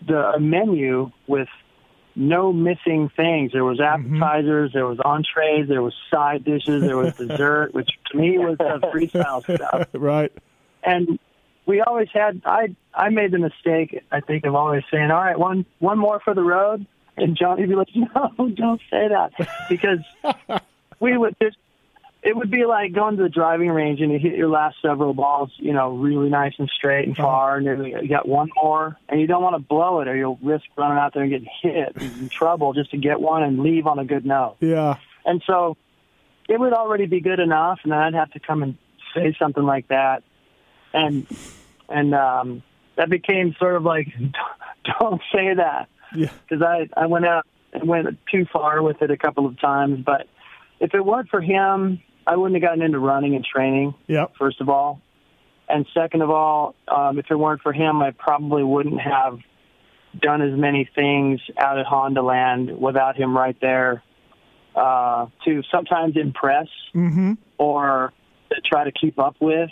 [0.07, 1.49] the a menu with
[2.17, 3.53] no missing things.
[3.53, 4.23] There was mm-hmm.
[4.23, 8.59] appetizers, there was entrees, there was side dishes, there was dessert, which to me was
[8.59, 9.89] the freestyle stuff.
[9.95, 10.33] right.
[10.83, 11.19] And
[11.67, 15.39] we always had I I made the mistake I think of always saying, All right,
[15.39, 19.33] one one more for the road And Johnny would be like, no, don't say that.
[19.69, 20.01] Because
[21.01, 21.57] we would just,
[22.23, 25.15] it would be like going to the driving range and you hit your last several
[25.15, 27.29] balls, you know, really nice and straight and uh-huh.
[27.29, 30.39] far, and you got one more, and you don't want to blow it or you'll
[30.43, 33.61] risk running out there and getting hit and in trouble just to get one and
[33.61, 34.57] leave on a good note.
[34.61, 34.97] Yeah.
[35.25, 35.77] And so
[36.49, 38.77] it would already be good enough, and then I'd have to come and
[39.15, 40.25] say something like that,
[40.95, 41.27] and
[41.89, 42.63] and um,
[42.97, 44.09] that became sort of like,
[45.01, 46.31] don't say that, Yeah.
[46.49, 50.01] because I I went out and went too far with it a couple of times.
[50.07, 50.27] But
[50.81, 53.95] if it weren't for him, I wouldn't have gotten into running and training.
[54.07, 54.35] Yep.
[54.39, 55.01] First of all,
[55.69, 59.39] and second of all, um, if it weren't for him, I probably wouldn't have
[60.21, 64.03] done as many things out at Honda Land without him right there
[64.77, 67.33] uh, to sometimes impress Mm-hmm.
[67.59, 68.13] or
[68.51, 69.71] to try to keep up with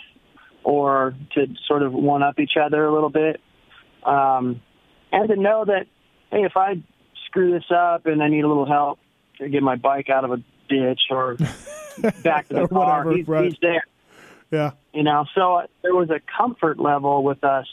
[0.63, 3.39] or to sort of one up each other a little bit.
[4.05, 4.61] Um,
[5.11, 5.85] and to know that,
[6.31, 6.81] hey, if I
[7.27, 8.99] screw this up and I need a little help
[9.39, 10.37] to get my bike out of a
[10.69, 11.35] ditch or
[12.23, 13.43] back to the car, whatever, he's, right.
[13.45, 13.83] he's there.
[14.51, 14.71] Yeah.
[14.93, 17.67] You know, so there was a comfort level with us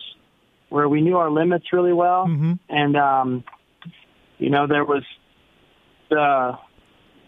[0.71, 2.59] where we knew our limits really well, Mhm.
[2.69, 3.45] and um,
[4.39, 5.03] you know, there was
[6.11, 6.57] uh,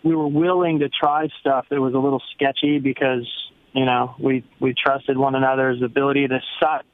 [0.02, 3.28] we were willing to try stuff that was a little sketchy because
[3.72, 6.84] you know we we trusted one another's ability to sight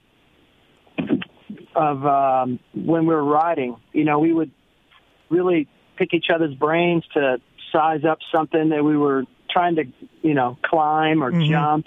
[1.75, 3.77] of um, when we were riding.
[3.93, 4.51] You know, we would
[5.31, 7.41] really pick each other's brains to
[7.73, 9.85] size up something that we were trying to
[10.23, 11.49] you know climb or Mhm.
[11.49, 11.87] jump.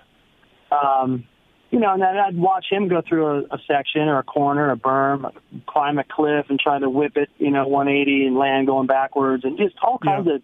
[0.72, 1.26] Um,
[1.70, 4.72] you know, and then I'd watch him go through a, a section or a corner,
[4.72, 5.32] a berm,
[5.68, 9.46] climb a cliff, and try to whip it, you know, 180 and land going backwards,
[9.46, 10.36] and just all kinds Yeah.
[10.36, 10.42] of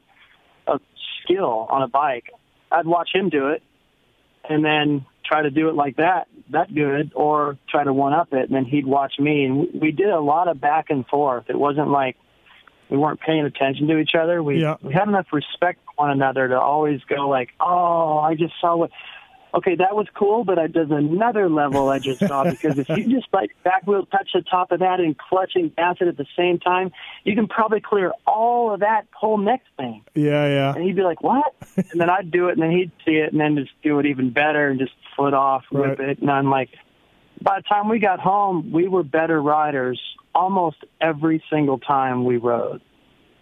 [0.67, 0.81] of
[1.23, 2.29] skill on a bike.
[2.71, 3.63] I'd watch him do it,
[4.49, 8.33] and then try to do it like that, that good, or try to one up
[8.33, 11.45] it, and then he'd watch me, and we, did a lot of back and forth.
[11.49, 12.15] It wasn't like
[12.89, 14.41] we weren't paying attention to each other.
[14.41, 14.77] We Yeah.
[14.81, 18.77] we had enough respect for one another to always go like, "Oh, I just saw
[18.77, 18.91] what."
[19.58, 23.10] Okay, that was cool, but I, there's another level I just saw because if you
[23.10, 26.15] just like back wheel touch the top of that and clutch and gas it at
[26.15, 26.91] the same time,
[27.24, 30.04] you can probably clear all of that whole next thing.
[30.13, 30.48] Yeah.
[30.48, 30.76] Yeah.
[30.76, 33.32] And he'd be like, "What?" and then I'd do it, and then he'd see it,
[33.32, 36.10] and then just do it even better, and just foot off, rip Right.
[36.10, 36.20] it.
[36.20, 36.70] And I'm like,
[37.41, 40.00] by the time we got home, we were better riders
[40.36, 42.82] almost every single time we rode,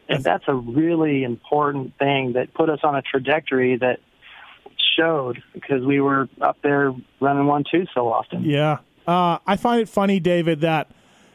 [0.07, 3.99] and that's a really important thing that put us on a trajectory that
[4.95, 8.43] showed because we were up there running one two so often.
[8.43, 8.79] Yeah.
[9.07, 10.89] Uh, I find it funny, David, that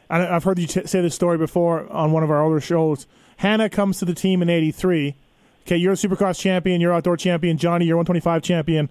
[0.09, 3.07] and I've heard you t- say this story before on one of our older shows.
[3.37, 5.15] Hannah comes to the team in '83.
[5.65, 7.57] Okay, you're a Supercross champion, you're outdoor champion.
[7.57, 8.89] Johnny, you're 125 champion.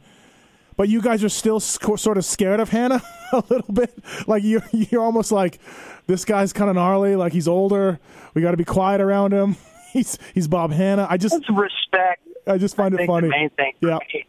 [0.76, 3.02] But you guys are still sc- sort of scared of Hannah
[3.32, 3.92] a little bit.
[4.26, 5.58] Like you're, you're almost like
[6.06, 7.16] this guy's kind of gnarly.
[7.16, 7.98] Like he's older.
[8.32, 9.56] We got to be quiet around him.
[9.92, 11.04] He's he's Bob Hannah.
[11.10, 12.22] I just It's respect.
[12.46, 13.26] I just find I it funny.
[13.26, 13.98] the main thing for Yeah.
[14.14, 14.24] me,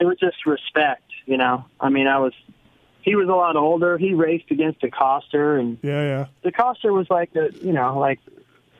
[0.00, 1.02] it was just respect.
[1.26, 2.32] You know, I mean, I was.
[3.02, 3.96] He was a lot older.
[3.98, 6.50] He raced against DeCoster, and Yeah, yeah.
[6.50, 8.18] DeCoster was like a, you know, like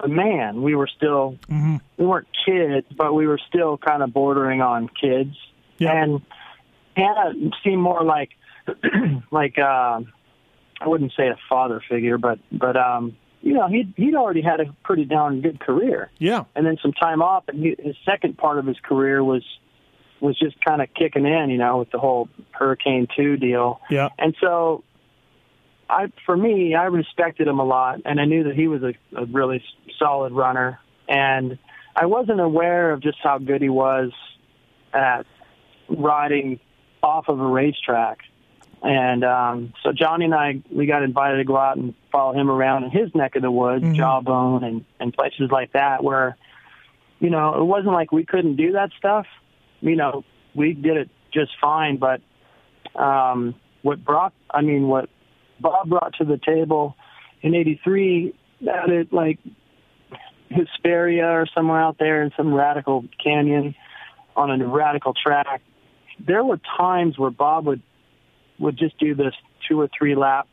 [0.01, 0.63] a man.
[0.63, 1.77] We were still, Mm-hmm.
[1.97, 5.37] we weren't kids, but we were still kind of bordering on kids.
[5.79, 5.93] Yeah.
[5.93, 6.23] And
[6.97, 8.31] Hannah seemed more like,
[9.31, 10.01] like, uh,
[10.81, 14.59] I wouldn't say a father figure, but, but, um, you know, he'd, he'd already had
[14.61, 16.45] a pretty darn good career Yeah.
[16.57, 17.45] and then some time off.
[17.49, 19.45] And he, his second part of his career was
[20.21, 23.81] was just kind of kicking in, you know, with the whole Hurricane Two deal.
[23.91, 24.09] Yeah.
[24.19, 24.83] And so,
[25.89, 28.95] I for me, I respected him a lot, and I knew that he was a,
[29.17, 29.63] a really
[29.99, 30.81] solid runner.
[31.09, 31.59] And
[31.95, 34.11] I wasn't aware of just how good he was
[34.93, 35.27] at
[35.89, 36.59] riding
[37.03, 38.19] off of a racetrack.
[38.83, 42.51] And um, so Johnny and I, we got invited to go out and follow him
[42.51, 43.97] around in his neck of the woods, Mhm.
[43.97, 46.37] Jawbone, and, and places like that, where,
[47.21, 49.27] you know, it wasn't like we couldn't do that stuff.
[49.87, 51.99] You know, we did it just fine.
[51.99, 52.21] But
[53.01, 55.09] um, what brought, I mean, what
[55.61, 56.97] Bob brought to the table
[57.43, 58.35] in '83,
[58.69, 59.39] at it like
[60.51, 63.75] Hesperia or somewhere out there in some radical canyon
[64.35, 65.63] on a radical track.
[66.25, 67.83] There were times where Bob would
[68.59, 69.35] would just do this
[69.69, 70.49] two or three lap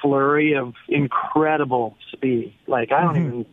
[0.00, 2.54] flurry of incredible speed.
[2.66, 3.26] Like I don't Mhm.
[3.26, 3.46] even,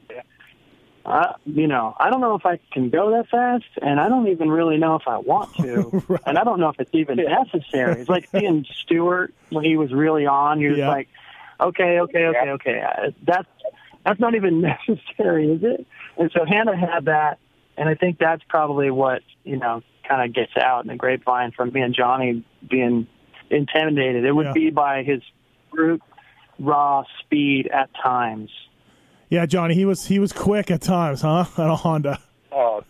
[1.10, 4.28] I, you know, I don't know if I can go that fast, and I don't
[4.28, 6.22] even really know if I want to, Right.
[6.26, 8.02] and I don't know if it's even necessary.
[8.02, 10.60] It's like seeing Stewart when he was really on.
[10.60, 10.86] You're Yeah.
[10.86, 11.08] just like,
[11.60, 12.82] okay, okay, okay, okay.
[12.82, 13.48] Uh, That's
[14.06, 15.88] that's not even necessary, is it?
[16.17, 17.39] And so Hannah had that,
[17.78, 21.52] and I think that's probably what you know kind of gets out in the grapevine
[21.52, 23.08] from me and Johnny being
[23.50, 24.26] intimidated.
[24.26, 24.54] It would Yeah.
[24.54, 25.22] be by his
[25.72, 26.02] brute,
[26.60, 28.52] raw speed at times.
[29.30, 31.46] Yeah, Johnny, he was he was quick at times, huh?
[31.58, 32.20] At a Honda.
[32.52, 32.84] Oh,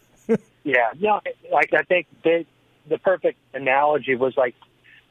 [0.63, 0.91] yeah.
[0.99, 1.21] No,
[1.51, 2.45] like I think they,
[2.87, 4.55] the perfect analogy was like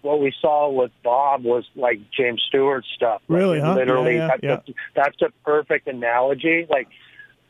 [0.02, 3.22] what we saw with Bob was like James Stewart stuff.
[3.28, 3.74] Like, Really, huh?
[3.74, 6.66] Literally, Yeah, yeah, that's, A, that's a perfect analogy.
[6.68, 6.88] Like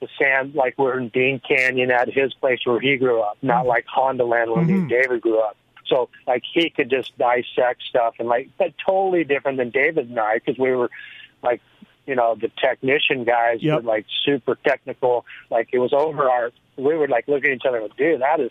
[0.01, 3.61] the sand, like we're in Dean Canyon at his place where he grew up, not
[3.61, 3.69] mm-hmm.
[3.69, 5.03] like Honda Land where me and mm-hmm.
[5.03, 5.57] David grew up.
[5.87, 10.19] So like he could just dissect stuff and like but totally different than David and
[10.19, 10.91] I because we were
[11.43, 11.61] like
[12.09, 13.77] you know the technician guys Yep.
[13.77, 15.25] were like super technical.
[15.51, 16.51] Like it was over our.
[16.77, 18.51] We were like looking at each other and dude, that is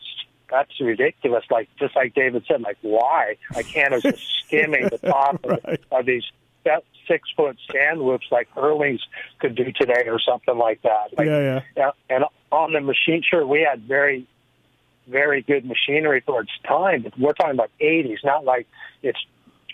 [0.49, 1.43] that's ridiculous.
[1.49, 3.35] Like just like David said, like why?
[3.51, 5.81] I Like Hannah's just skimming the top of, Right.
[5.91, 6.23] of these
[6.63, 8.99] that six foot sand whoops like Hurley's
[9.39, 11.17] could do today or something like that.
[11.17, 11.61] Like, yeah, yeah.
[11.75, 14.27] yeah, and on the machine, sure, we had very,
[15.07, 17.03] very good machinery for its time.
[17.03, 18.67] But we're talking about 80s, not like
[19.01, 19.19] it's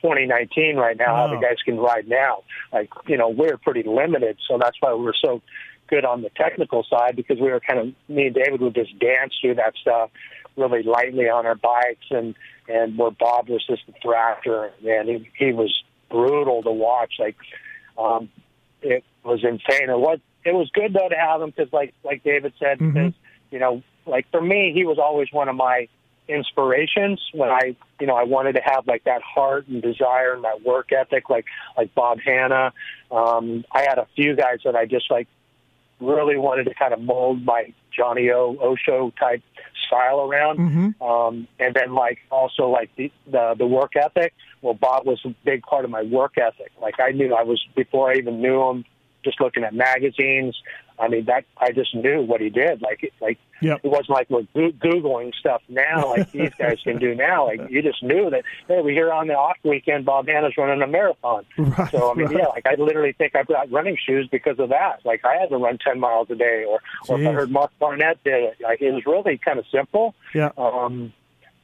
[0.04, 1.16] 2019 right now.
[1.16, 2.44] How the guys can ride now?
[2.72, 5.42] Like you know, we're pretty limited, so that's why we're so
[5.90, 8.98] good on the technical side because we were kind of me and David would just
[9.00, 10.10] dance through that stuff
[10.56, 12.36] really lightly on our bikes, and
[12.68, 15.74] and where Bob was just a thrasher, and he he was
[16.12, 17.14] brutal to watch.
[17.18, 17.36] Like
[17.98, 18.30] um,
[18.82, 19.90] it was insane.
[19.90, 22.94] It was it was good though to have him because like like David said, Mhm.
[22.94, 23.14] because
[23.52, 25.88] you know, like for me, he was always one of my
[26.28, 30.44] inspirations when I you know I wanted to have like that heart and desire and
[30.44, 31.46] that work ethic, like
[31.78, 32.74] like Bob Hannah.
[33.12, 35.28] Um, I had a few guys that I just like
[36.00, 39.42] really wanted to kind of mold my Johnny O O'Show type
[39.88, 40.60] style around.
[40.60, 41.02] Mhm.
[41.02, 44.34] Um, and then like also like the, the the work ethic.
[44.62, 46.72] Well, Bob was a big part of my work ethic.
[46.82, 48.86] Like I knew I was before I even knew him.
[49.24, 50.56] Just looking at magazines,
[51.00, 52.82] I mean that I just knew what he did.
[52.82, 53.80] Like it- like Yep.
[53.84, 57.46] it wasn't like we're googling stuff now, like these guys can do now.
[57.46, 58.44] Like you just knew that.
[58.68, 61.46] Hey, we hear on the off weekend Bob Hannah's running a marathon.
[61.58, 62.38] Right, So I mean, right.
[62.40, 65.00] yeah, like I literally think I've got running shoes because of that.
[65.06, 67.72] Like I had to run ten miles a day, or or if I heard Mark
[67.80, 70.14] Barnett did it, like it was really kind of simple.
[70.36, 70.50] Yeah.
[70.58, 71.14] Um,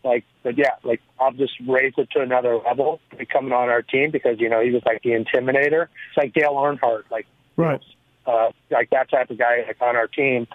[0.01, 4.11] like, but yeah, like I'll just raise it to another level, becoming on our team
[4.11, 5.87] because you know he was like the intimidator.
[6.07, 7.27] It's like Dale Earnhardt, like
[7.59, 7.81] Right.
[8.25, 10.47] uh, like that type of guy like on our team.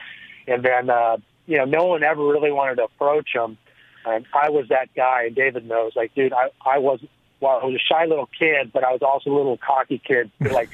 [0.46, 3.58] And then uh, you know, no one ever really wanted to approach him.
[4.06, 5.92] And I was that guy, and David knows.
[5.96, 7.00] Like, dude, I I was
[7.40, 10.30] well, I was a shy little kid, but I was also a little cocky kid.
[10.40, 10.70] Like,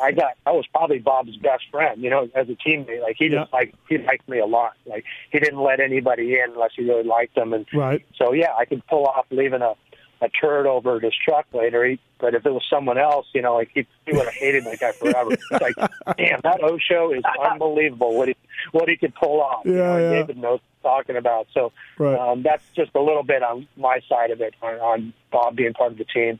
[0.00, 3.00] I got I was probably Bob's best friend, you know, as a teammate.
[3.02, 3.40] Like, he Yeah.
[3.40, 4.72] just like he liked me a lot.
[4.86, 7.52] Like, he didn't let anybody in unless he really liked them.
[7.54, 8.04] And Right.
[8.16, 9.74] so yeah, I could pull off leaving a
[10.22, 11.84] a turd over at his truck later.
[11.84, 14.64] He, but if it was someone else, you know, like he, he would have hated
[14.66, 15.32] that guy forever.
[15.32, 15.74] It's like,
[16.18, 18.14] damn, that O'Show is unbelievable.
[18.16, 18.36] What he
[18.72, 19.64] what he could pull off.
[19.64, 20.10] You Yeah, know, yeah.
[20.10, 21.46] David knows what talking about.
[21.54, 22.18] So Right.
[22.18, 25.72] um, that's just a little bit on my side of it on, on Bob being
[25.72, 26.38] part of the team.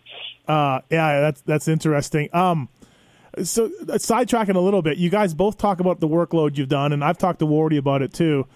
[0.49, 2.29] Uh, yeah, that's that's interesting.
[2.35, 2.69] Um,
[3.43, 6.93] so uh, sidetracking a little bit, you guys both talk about the workload you've done,
[6.93, 8.47] and I've talked to Wardy about it too.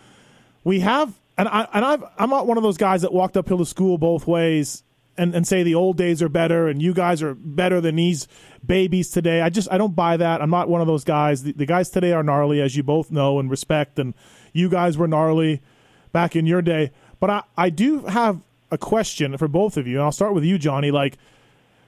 [0.65, 3.59] We have, and I and I've I'm not one of those guys that walked uphill
[3.59, 4.83] to school both ways
[5.17, 8.27] and, and say the old days are better and you guys are better than these
[8.65, 9.41] babies today.
[9.41, 10.43] I just I don't buy that.
[10.43, 11.43] I'm not one of those guys.
[11.43, 14.15] The, the guys today are gnarly, as you both know and respect, and
[14.53, 15.63] you guys were gnarly
[16.13, 16.91] back in your day.
[17.21, 20.45] But I, I do have a question for both of you, and I'll start with
[20.45, 20.91] you, Johnny.
[20.91, 21.17] Like,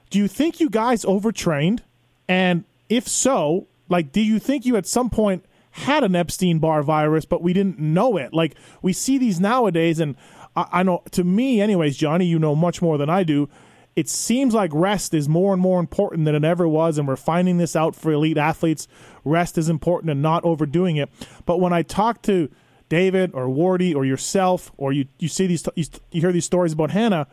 [0.09, 1.83] do you think you guys overtrained?
[2.27, 6.81] And if so, like, do you think you at some point had an Epstein Barr
[6.81, 8.33] virus, but we didn't know it?
[8.33, 10.15] Like, we see these nowadays, and
[10.57, 13.47] I, I know, to me, anyways, Johnny, you know much more than I do.
[13.95, 17.15] It seems like rest is more and more important than it ever was, and we're
[17.15, 18.87] finding this out for elite athletes.
[19.23, 21.09] Rest is important and not overdoing it.
[21.45, 22.49] But when I talk to
[22.89, 26.73] David or Wardy or yourself, or you, you see these, you, you hear these stories
[26.73, 27.27] about Hannah,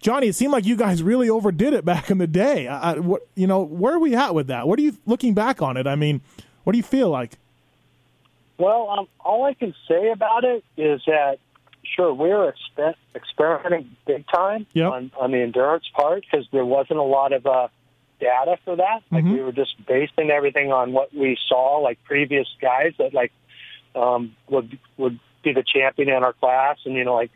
[0.00, 2.66] Johnny, it seemed like you guys really overdid it back in the day.
[2.66, 4.66] I, I- what you know, where are we at with that?
[4.66, 5.86] What are you looking back on it?
[5.86, 6.20] I mean,
[6.64, 7.38] what do you feel like?
[8.58, 11.38] Well, um, all I can say about it is that
[11.94, 14.92] sure we were exper- experimenting big time Yep.
[14.92, 17.68] on, on the endurance part because there wasn't a lot of uh,
[18.20, 19.02] data for that.
[19.10, 19.32] Like Mhm.
[19.32, 23.32] we were just basing everything on what we saw, like previous guys that like
[23.94, 27.30] um, would would be the champion in our class, and you know like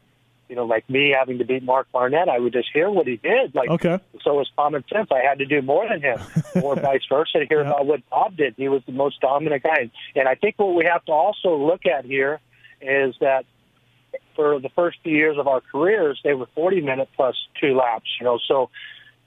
[0.49, 3.17] you know like me having to beat Mark Barnett, I would just hear what he
[3.17, 3.55] did.
[3.55, 5.09] Like Okay, so it was common sense.
[5.11, 6.19] I had to do more than him,
[6.63, 7.71] or vice versa, to hear Yeah.
[7.71, 8.55] about what Bob did.
[8.57, 9.91] He was the most dominant guy.
[10.15, 12.41] And I think what we have to also look at here
[12.81, 13.45] is that
[14.37, 18.09] for the first few years of our careers, they were 40 minute plus two laps.
[18.21, 18.71] You know, so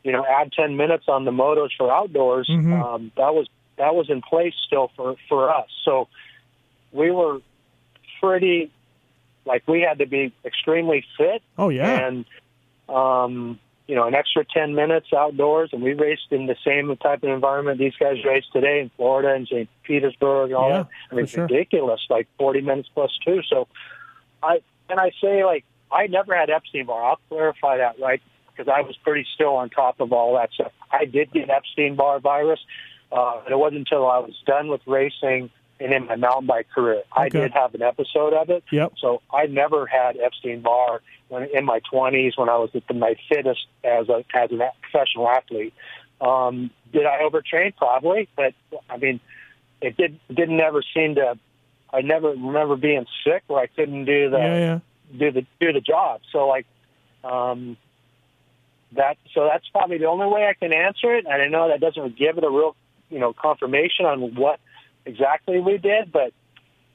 [0.04, 2.48] you know, add 10 minutes on the motos for outdoors.
[2.50, 2.82] Mhm.
[2.82, 3.48] Um, that was
[3.78, 5.68] that was in place still for for us.
[5.84, 6.08] So
[6.94, 7.40] we were
[8.22, 8.72] pretty
[9.46, 12.26] like we had to be extremely fit oh yeah, and
[12.88, 17.24] um, you know, an extra 10 minutes outdoors, and we raced in the same type
[17.24, 19.68] of environment these guys race today in Florida and St.
[19.84, 20.88] Petersburg and all Yeah, that.
[21.12, 21.46] I mean, it's sure.
[21.48, 23.42] ridiculous, like 40 minutes plus two.
[23.50, 23.68] So,
[24.44, 27.04] I and I say like I never had Epstein Barr.
[27.04, 28.22] I'll clarify that right
[28.52, 30.72] because I was pretty still on top of all that stuff.
[30.92, 32.60] I did get Epstein Barr virus,
[33.12, 36.68] uh, and it wasn't until I was done with racing and in my mountain bike
[36.74, 38.64] career I did have an episode of it.
[38.72, 38.94] Yep.
[39.00, 42.94] So I never had Epstein Barr when in my 20s when I was at the,
[42.94, 45.74] my fittest as a as a professional athlete.
[46.22, 47.76] Um, did I overtrain?
[47.76, 48.54] Probably, but
[48.90, 49.20] I mean,
[49.82, 51.38] it did didn't ever seem to.
[51.94, 54.80] I never remember being sick where I couldn't do the yeah, yeah.
[55.18, 56.22] do the do the job.
[56.32, 56.66] So like
[57.24, 57.78] um
[58.94, 61.26] that so that's probably the only way I can answer it.
[61.26, 62.76] And I know that doesn't give it a real
[63.10, 64.60] you know confirmation on what
[65.06, 66.34] exactly we did, but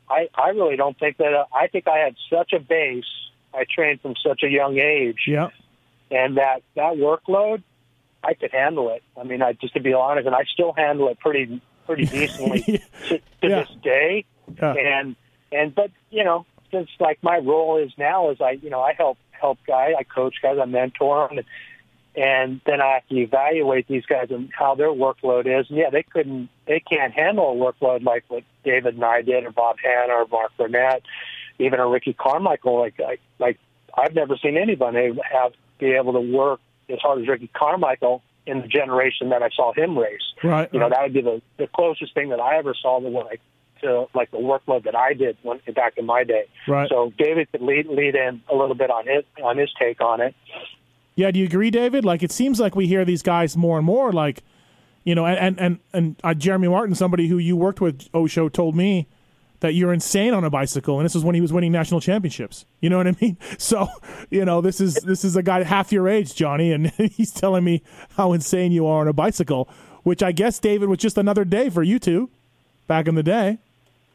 [0.08, 3.04] I I really don't think that uh, I think I had such a base.
[3.52, 5.50] I trained from such a young age, Yeah.
[6.10, 7.62] and that that workload,
[8.24, 9.02] I could handle it.
[9.16, 12.82] I mean, I just to be honest, and I still handle it pretty pretty decently
[13.08, 13.60] to, to Yeah.
[13.60, 14.24] this day
[14.60, 14.72] Yeah.
[14.74, 15.16] and
[15.52, 18.92] and but you know since like my role is now is I you know I
[18.94, 21.46] help help guys I coach guys I mentor them and,
[22.16, 25.90] and then I have to evaluate these guys and how their workload is and yeah
[25.90, 29.76] they couldn't they can't handle a workload like what David and I did or Bob
[29.82, 31.02] Hannah or Mark Barnett
[31.58, 33.58] even a Ricky Carmichael like like like
[33.96, 38.60] I've never seen anybody have be able to work as hard as Ricky Carmichael in
[38.60, 40.68] the generation that I saw him race Right.
[40.72, 43.40] you know that would be the the closest thing that I ever saw to like
[43.84, 46.44] to like the workload that I did when back in my day.
[46.66, 46.88] Right.
[46.88, 50.20] So David could lead lead in a little bit on his on his take on
[50.20, 50.34] it.
[51.16, 52.04] Yeah, do you agree, David?
[52.04, 54.12] Like, it seems like we hear these guys more and more.
[54.12, 54.42] Like,
[55.04, 58.48] you know, and and and, and uh, Jeremy Martin, somebody who you worked with, O'Show,
[58.48, 59.06] told me
[59.60, 62.66] that you're insane on a bicycle, and this was when he was winning national championships.
[62.80, 63.38] You know what I mean?
[63.58, 63.88] So,
[64.30, 67.64] you know, this is this is a guy half your age, Johnny, and he's telling
[67.64, 67.82] me
[68.16, 69.68] how insane you are on a bicycle.
[70.02, 72.28] Which I guess, David, was just another day for you two
[72.86, 73.58] back in the day.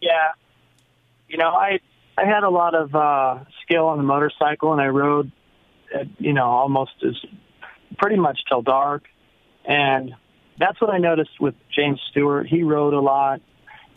[0.01, 0.31] Yeah.
[1.27, 1.79] You know, I
[2.17, 5.31] I had a lot of uh skill on the motorcycle and I rode
[5.93, 7.15] uh, you know, almost as
[7.97, 9.03] pretty much till dark.
[9.65, 10.13] And
[10.59, 12.47] that's what I noticed with James Stewart.
[12.47, 13.41] He rode a lot.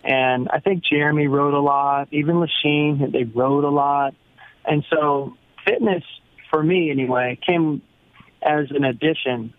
[0.05, 2.09] And I think Jeremy rode a lot.
[2.11, 4.15] Even Lachine, they rode a lot.
[4.65, 5.37] And so
[5.67, 6.03] fitness,
[6.51, 7.83] for me anyway, came
[8.43, 9.53] as an addition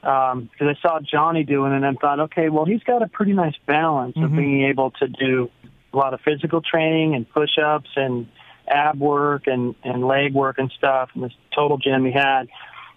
[0.00, 3.32] because I saw Johnny doing it and I thought, okay, well, he's got a pretty
[3.32, 4.36] nice balance of Mhm.
[4.36, 5.50] being able to do
[5.92, 8.26] a lot of physical training and push-ups and
[8.68, 12.48] ab work and, and leg work and stuff and this total gym he had.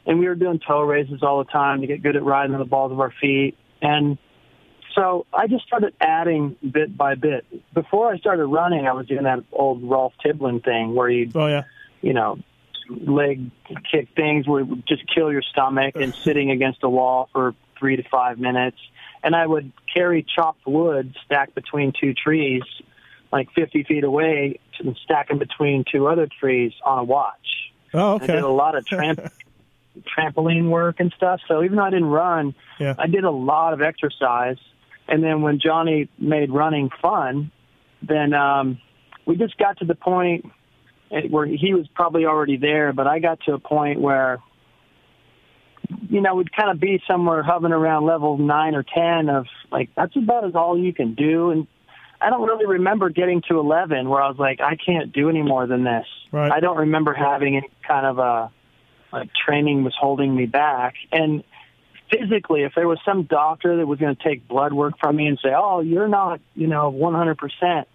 [0.06, 2.60] And we were doing toe raises all the time to get good at riding on
[2.60, 3.56] the balls of our feet.
[3.82, 4.18] And
[4.96, 7.46] so I just started adding bit by bit.
[7.74, 11.48] Before I started running, I was doing that old Rolf Tibblin thing where you Oh
[11.48, 11.64] yeah,
[12.02, 12.40] you know,
[12.90, 13.52] leg
[13.92, 17.54] kick things where it would just kill your stomach and sitting against a wall for
[17.78, 18.78] three to five minutes.
[19.24, 22.64] And I would carry chopped wood stacked between two trees,
[23.32, 27.72] like 50 feet away, and stack them between two other trees on a watch.
[27.94, 29.32] oh I okay, did a lot of tramp-
[30.18, 31.42] trampoline work and stuff.
[31.48, 34.58] So even though I didn't run, yeah, I did a lot of exercise.
[35.08, 37.52] And then when Johnny made running fun,
[38.02, 38.80] then um,
[39.26, 40.46] we just got to the point
[41.30, 44.40] where he was probably already there, but I got to a point where,
[46.10, 49.90] you know, we'd kind of be somewhere hovering around level nine or 10 of like,
[49.96, 51.52] that's about as all you can do.
[51.52, 51.68] And
[52.22, 55.42] I don't really remember getting to 11 where I was like, I can't do any
[55.42, 56.06] more than this.
[56.32, 56.52] Right.
[56.52, 58.52] I don't remember having any kind of a,
[59.12, 60.96] like training was holding me back.
[61.12, 61.44] And
[62.12, 65.28] physically, if there was some doctor that was going to take blood work from me
[65.28, 67.86] and say, "Oh, you're not, you know, 100%,"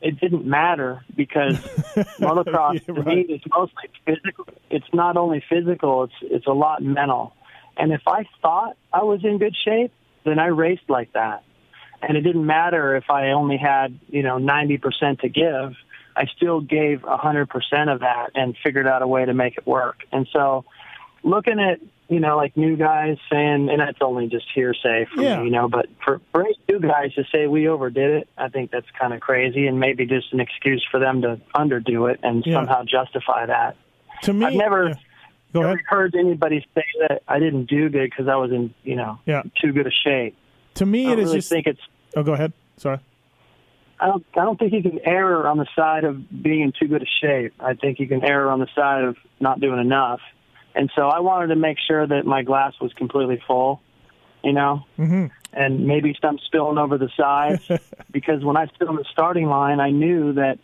[0.00, 1.56] it didn't matter because
[2.20, 3.28] motocross Yeah, to right.
[3.28, 4.46] me is mostly physical.
[4.70, 7.32] It's not only physical; it's it's a lot mental.
[7.76, 9.92] And if I thought I was in good shape,
[10.24, 11.42] then I raced like that.
[12.02, 15.74] And it didn't matter if I only had, you know, 90% to give.
[16.14, 19.66] I still gave a 100% of that and figured out a way to make it
[19.66, 19.98] work.
[20.12, 20.64] And so
[21.22, 25.38] looking at, you know, like new guys saying, and that's only just hearsay for Yeah.
[25.40, 28.48] me, you know, but for, for any new guys to say we overdid it, I
[28.48, 32.20] think that's kind of crazy and maybe just an excuse for them to underdo it
[32.22, 32.54] and Yeah.
[32.58, 33.76] somehow justify that.
[34.22, 34.94] to me, I've never, yeah.
[35.52, 38.96] Go never heard anybody say that I didn't do good because I was in, you
[38.96, 39.42] know, Yeah.
[39.60, 40.36] too good a shape.
[40.74, 41.48] To me, I it don't is really just.
[41.50, 41.80] think it's
[42.16, 42.52] Oh, go ahead.
[42.78, 42.98] Sorry.
[43.98, 46.86] I don't I don't think you can err on the side of being in too
[46.86, 47.54] good a shape.
[47.58, 50.20] I think you can err on the side of not doing enough.
[50.76, 53.80] And so I wanted to make sure that my glass was completely full,
[54.44, 57.62] you know, hmm and maybe some spilling over the sides.
[58.12, 60.58] Because when I stood on the starting line, I knew that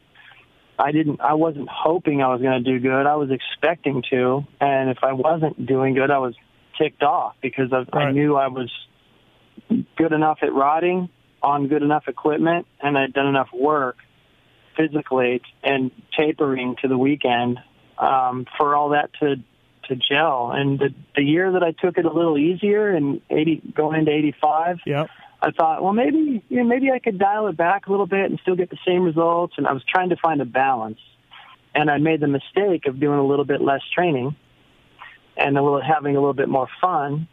[0.78, 3.06] I didn't I wasn't hoping I was going to do good.
[3.06, 6.34] I was expecting to, and if I wasn't doing good, I was
[6.78, 8.70] ticked off because I, I knew I was
[9.96, 11.10] good enough at riding
[11.42, 13.96] on good enough equipment and I'd done enough work
[14.76, 17.58] physically and tapering to the weekend
[17.98, 19.36] um, for all that to
[19.89, 20.53] to gel.
[20.53, 24.12] And the, the year that I took it a little easier and 80 going into
[24.12, 25.11] 85, Yep.
[25.43, 28.30] I thought, well, maybe you know, maybe I could dial it back a little bit
[28.30, 29.55] and still get the same results.
[29.57, 31.01] And I was trying to find a balance,
[31.74, 34.37] and I made the mistake of doing a little bit less training
[35.37, 37.26] and a little having a little bit more fun.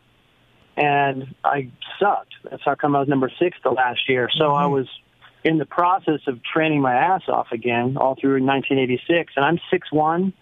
[0.76, 1.70] And I
[2.00, 2.34] sucked.
[2.50, 4.30] That's how come I was number six the last year.
[4.36, 4.74] So I mm-hmm.
[4.74, 4.88] was
[5.44, 9.92] in the process of training my ass off again all through 1986, and I'm six
[9.92, 10.34] one,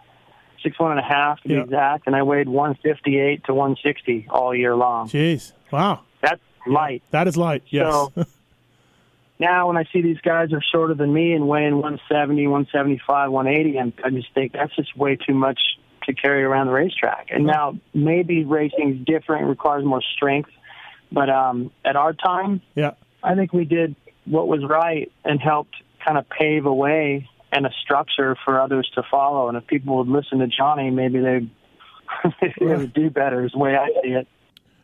[0.63, 4.55] six one and a half to be exact, and I weighed 158 to 160 all
[4.55, 5.07] year long.
[5.09, 5.53] Jeez.
[5.71, 6.01] Wow.
[6.21, 7.03] That's light.
[7.11, 7.63] That is light.
[7.69, 7.91] Yes.
[7.93, 8.11] So-
[9.39, 13.77] now when I see these guys are shorter than me and weighing 170, 175, 180,
[13.77, 15.59] and I just think that's just way too much
[16.05, 17.27] to carry around the racetrack.
[17.31, 20.49] And now maybe racing's different, requires more strength,
[21.11, 22.91] but um, at our time, yeah.
[23.23, 23.95] I think we did
[24.25, 28.89] what was right and helped kind of pave a way and a structure for others
[28.95, 29.47] to follow.
[29.47, 31.49] And if people would listen to Johnny, maybe they
[32.59, 33.45] they would do better.
[33.45, 34.27] Is the way I see it.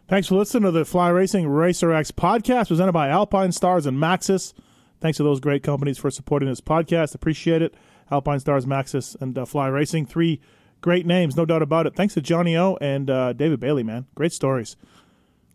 [0.08, 4.54] Thanks for listening to the Fly Racing Racer X podcast presented by Alpinestars and Maxxis.
[5.00, 7.16] Thanks to those great companies for supporting this podcast.
[7.16, 7.74] Appreciate it.
[8.12, 10.06] Alpine Stars, Maxxis, and uh, Fly Racing.
[10.06, 10.40] Three
[10.82, 11.96] great names, no doubt about it.
[11.96, 14.06] Thanks to Johnny O and uh, David Bailey, man.
[14.16, 14.76] Great stories.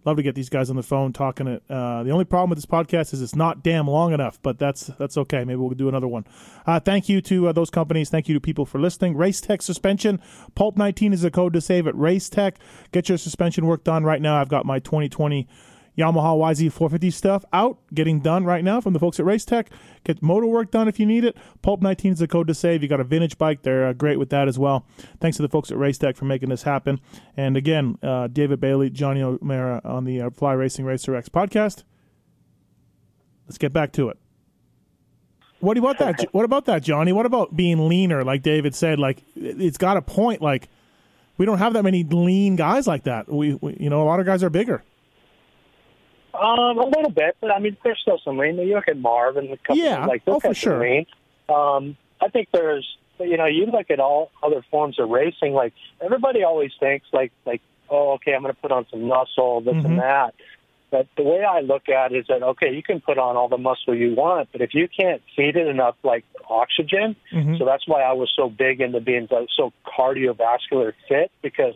[0.09, 1.63] Love to get these guys on the phone talking it.
[1.69, 4.87] Uh, the only problem with this podcast is it's not damn long enough, but that's
[4.99, 5.45] that's okay.
[5.45, 6.25] Maybe we'll do another one.
[6.67, 8.09] Uh, thank you to uh, those companies.
[8.09, 9.19] Thank you to people for listening.
[9.19, 10.19] Race Tech suspension.
[10.55, 12.57] Pulp 19 is the code to save at Race Tech.
[12.91, 14.41] Get your suspension work done right now.
[14.41, 15.47] I've got my 2020
[15.99, 19.69] Yamaha YZ450 stuff out, getting done right now from the folks at Race Tech.
[20.05, 21.37] Get motor work done if you need it.
[21.61, 22.83] Pulp 19 is the code to save.
[22.83, 24.87] You got a vintage bike, they're uh, great with that as well.
[25.21, 27.01] Thanks to the folks at Race Tech for making this happen.
[27.37, 31.83] And again, uh, David Bailey, Johnny O'Mara on the uh, Fly Racing Racer X podcast.
[33.47, 34.19] Let's get back to it.
[35.61, 36.25] What about that?
[36.33, 37.13] What about that, Johnny?
[37.13, 38.23] What about being leaner?
[38.23, 40.41] Like David said, like it- it's got a point.
[40.43, 40.69] Like
[41.39, 43.29] we don't have that many lean guys like that.
[43.29, 44.85] We, we you know, a lot of guys are bigger.
[46.41, 48.57] Um, a little bit, but I mean, there's still some lean.
[48.59, 50.81] You look at Marv and a couple Yeah, like oh, those for sure.
[50.81, 51.07] lean.
[51.49, 52.87] Um, I think there's,
[53.21, 55.53] you know, you look at all other forms of racing.
[55.53, 55.73] Like
[56.05, 57.61] everybody always thinks, like, like,
[57.91, 59.85] oh, okay, I'm going to put on some muscle, this Mhm.
[59.85, 60.35] and that.
[60.91, 63.49] But the way I look at it is that okay, you can put on all
[63.49, 67.59] the muscle you want, but if you can't feed it enough like oxygen, Mhm.
[67.59, 71.75] so that's why I was so big into being so cardiovascular fit because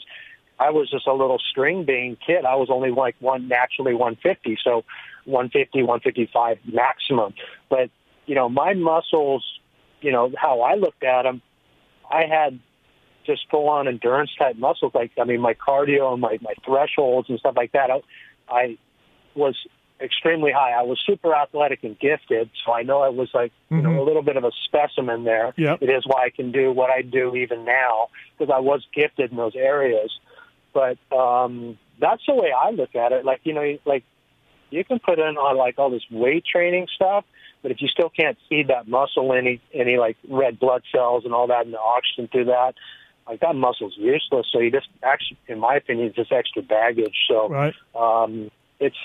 [0.58, 2.44] I was just a little string bean kid.
[2.44, 4.84] I was only like one naturally 150, so
[5.24, 7.34] 150, 155 maximum.
[7.68, 7.90] But
[8.26, 9.44] you know, my muscles,
[10.00, 11.42] you know, how I looked at them,
[12.10, 12.58] I had
[13.24, 14.92] just full on endurance type muscles.
[14.94, 17.90] Like I mean, my cardio and my my thresholds and stuff like that.
[17.90, 18.00] I,
[18.48, 18.78] I
[19.34, 19.56] was
[20.00, 20.72] extremely high.
[20.72, 23.82] I was super athletic and gifted, so I know I was like you Mhm.
[23.84, 25.54] know a little bit of a specimen there.
[25.56, 25.78] Yep.
[25.82, 29.30] It is why I can do what I do even now because I was gifted
[29.30, 30.18] in those areas.
[30.72, 33.24] But um, that's the way I look at it.
[33.24, 34.04] Like you know, like
[34.70, 37.24] you can put in on like all this weight training stuff,
[37.62, 41.34] but if you still can't feed that muscle any any like red blood cells and
[41.34, 42.74] all that and the oxygen through that,
[43.28, 44.46] like that muscle's useless.
[44.52, 47.16] So you just actually, in my opinion, it's just extra baggage.
[47.28, 47.74] So Right.
[47.94, 48.50] um,
[48.80, 48.96] it's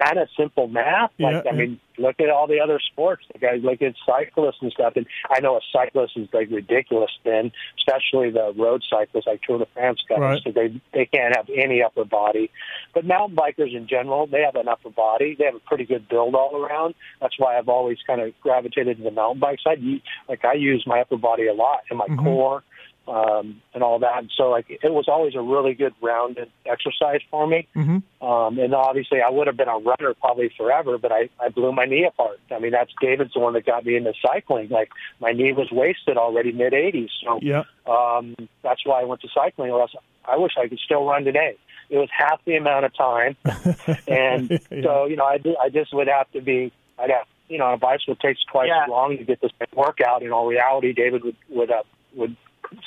[0.00, 1.10] kind of simple math.
[1.18, 3.24] Like, Yeah, I mean, look at all the other sports.
[3.32, 4.94] The guys look at cyclists and stuff.
[4.96, 9.58] And I know a cyclist is like ridiculous thin, especially the road cyclists like Tour
[9.58, 10.18] de France guys.
[10.18, 10.42] Right.
[10.44, 12.50] So they they can't have any upper body.
[12.94, 15.34] But mountain bikers in general, they have an upper body.
[15.38, 16.94] They have a pretty good build all around.
[17.20, 19.82] That's why I've always kind of gravitated to the mountain bike side.
[20.28, 22.22] Like I use my upper body a lot in my Mhm.
[22.22, 22.62] core
[23.08, 24.18] um, and all that.
[24.18, 27.66] And so like it was always a really good rounded exercise for me.
[27.74, 31.48] hmm Um, and obviously, I would have been a runner probably forever, but I, I
[31.48, 32.38] blew my knee apart.
[32.50, 34.68] I mean, that's David's the one that got me into cycling.
[34.68, 34.90] Like,
[35.20, 37.10] my knee was wasted already mid 80s.
[37.24, 37.64] So Yeah.
[37.86, 39.70] um, that's why I went to cycling.
[39.70, 39.94] Or else
[40.24, 41.56] I wish I could still run today.
[41.90, 43.36] It was half the amount of time.
[44.06, 44.82] and Yeah.
[44.82, 47.74] so, you know, I, I just would have to be, I'd have, you know, on
[47.74, 48.82] a bicycle it takes twice Yeah.
[48.84, 50.22] as long to get this workout.
[50.22, 51.82] In all reality, David would, would, uh,
[52.14, 52.36] would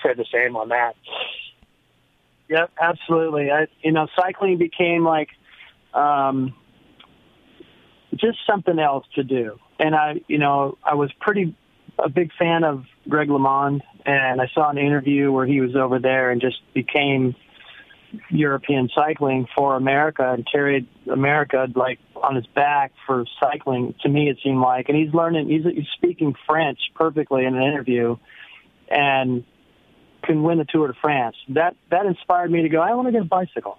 [0.04, 0.96] say the same on that.
[2.50, 3.50] Yep, absolutely.
[3.52, 5.30] I, you know, cycling became like
[5.94, 6.54] um,
[8.16, 11.56] just something else to do, and I, you know, I was pretty
[11.98, 16.00] a big fan of Greg LeMond, and I saw an interview where he was over
[16.00, 17.36] there and just became
[18.30, 23.96] European cycling for America and carried America like on his back for cycling.
[24.02, 25.50] To me, it seemed like, and he's learning.
[25.50, 28.18] He's, he's speaking French perfectly in an interview,
[28.90, 29.44] and
[30.24, 31.36] can win the Tour de France.
[31.49, 32.82] That that inspired me to go.
[32.82, 33.78] I want to get a bicycle,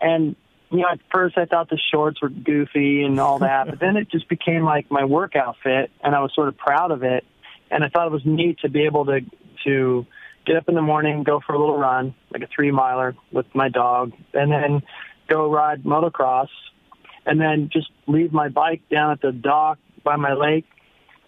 [0.00, 0.36] And
[0.70, 3.96] you know, at first I thought the shorts were goofy and all that, but then
[3.96, 7.24] it just became like my work outfit, and I was sort of proud of it.
[7.72, 9.20] And I thought it was neat to be able to
[9.64, 10.06] to
[10.46, 13.46] get up in the morning, go for a little run, like a three miler with
[13.54, 14.82] my dog, and then
[15.28, 16.48] go ride motocross,
[17.26, 20.64] and then just leave my bike down at the dock by my lake,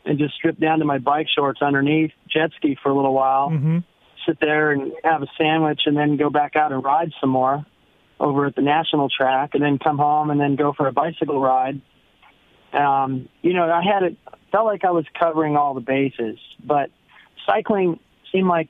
[0.05, 3.50] and just strip down to my bike shorts underneath, jet ski for a little while,
[3.50, 3.78] Mm-hmm.
[4.27, 7.64] Sit there and have a sandwich, and then go back out and ride some more
[8.20, 11.41] over at the national track, and then come home and then go for a bicycle
[11.41, 11.81] ride.
[12.73, 14.16] Um, you know, I had it
[14.51, 16.91] felt like I was covering all the bases, but
[17.47, 17.99] cycling
[18.31, 18.68] seemed like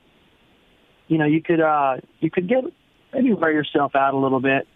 [1.09, 2.65] you know you could uh, you could get
[3.13, 4.67] maybe wear yourself out a little bit,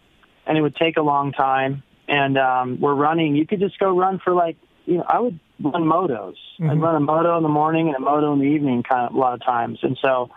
[0.47, 1.83] and it would take a long time.
[2.09, 3.35] And um, we're running.
[3.35, 6.37] You could just go run for like you know I would run motos.
[6.61, 6.83] I'd Mhm.
[6.83, 9.19] run a moto in the morning and a moto in the evening, kind of a
[9.19, 9.81] lot of times.
[9.83, 10.31] And so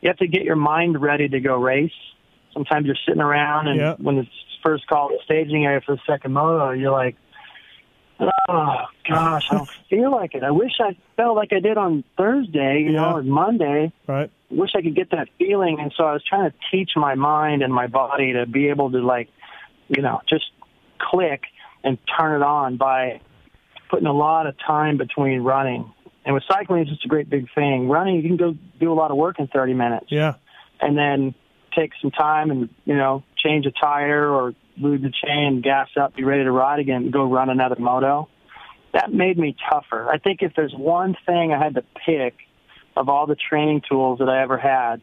[0.00, 1.92] you have to get your mind ready to go race.
[2.52, 3.94] Sometimes you're sitting around, and Yeah.
[3.98, 4.30] when it's
[4.62, 7.16] first called the staging area for the second moto, you're like,
[8.20, 8.76] oh
[9.08, 10.42] gosh, I don't feel like it.
[10.42, 13.00] I wish I felt like I did on Thursday, you Yeah.
[13.00, 13.92] know, or Monday.
[14.06, 14.30] Right.
[14.50, 15.78] Wish I could get that feeling.
[15.80, 18.90] And so I was trying to teach my mind and my body to be able
[18.90, 19.28] to like,
[19.88, 20.50] you know, just
[20.98, 21.44] click
[21.84, 23.20] and turn it on by
[23.90, 25.90] putting a lot of time between running.
[26.24, 27.88] And with cycling, it's just a great big thing.
[27.88, 30.34] Running, you can go do a lot of work in 30 minutes Yeah.
[30.80, 31.34] and then
[31.76, 36.14] take some time and you know change a tire or lube the chain, gas up,
[36.16, 38.28] be ready to ride again, and go run another moto.
[38.92, 40.10] That made me tougher.
[40.10, 42.34] I think if there's one thing I had to pick
[42.96, 45.00] of all the training tools that I ever had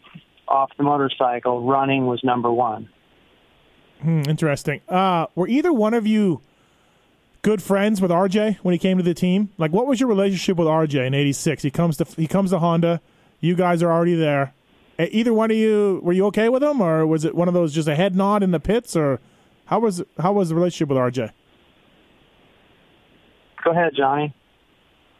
[0.47, 2.89] off the motorcycle, running was number one.
[4.01, 4.81] Hmm, interesting.
[4.89, 6.41] Uh, were either one of you
[7.47, 9.49] good friends with RJ when he came to the team?
[9.57, 11.63] Like, what was your relationship with RJ in '86?
[11.63, 12.99] He comes to he comes to Honda.
[13.39, 14.53] You guys are already there.
[14.99, 17.73] Either one of you were you okay with him, or was it one of those
[17.73, 19.21] just a head nod in the pits, or
[19.67, 21.31] how was how was the relationship with RJ?
[23.63, 24.33] Go ahead, Johnny.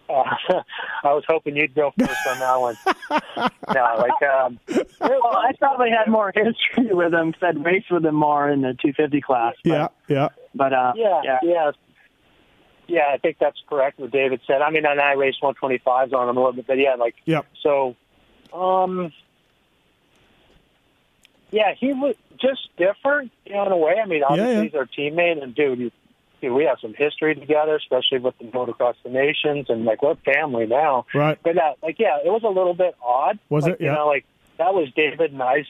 [0.09, 0.23] Uh,
[1.03, 2.77] I was hoping you'd go first on that one.
[3.73, 4.59] no, like um,
[4.99, 8.61] Well, I probably had more history with him because I'd raced with him more in
[8.61, 9.53] the 250 class.
[9.63, 11.39] But, Yeah, yeah, But uh, yeah, yeah.
[11.43, 11.71] yeah,
[12.87, 13.99] yeah, I think that's correct.
[13.99, 14.61] What David said.
[14.61, 17.41] I mean, and I raced 125s on him a little bit, but yeah, like yeah.
[17.61, 17.95] so.
[18.53, 19.11] Um,
[21.51, 23.95] yeah, he was just different you know, in a way.
[24.01, 24.61] I mean, obviously yeah.
[24.63, 25.91] he's our teammate, and dude, you,
[26.41, 30.15] dude, we have some history together, especially with the motocross des nations, and like we're
[30.15, 31.05] family now.
[31.13, 31.37] Right.
[31.41, 33.39] But uh, like, yeah, it was a little bit odd.
[33.49, 33.81] Was like, it?
[33.81, 33.91] Yeah.
[33.91, 34.25] You know, like
[34.57, 35.65] that was David and I's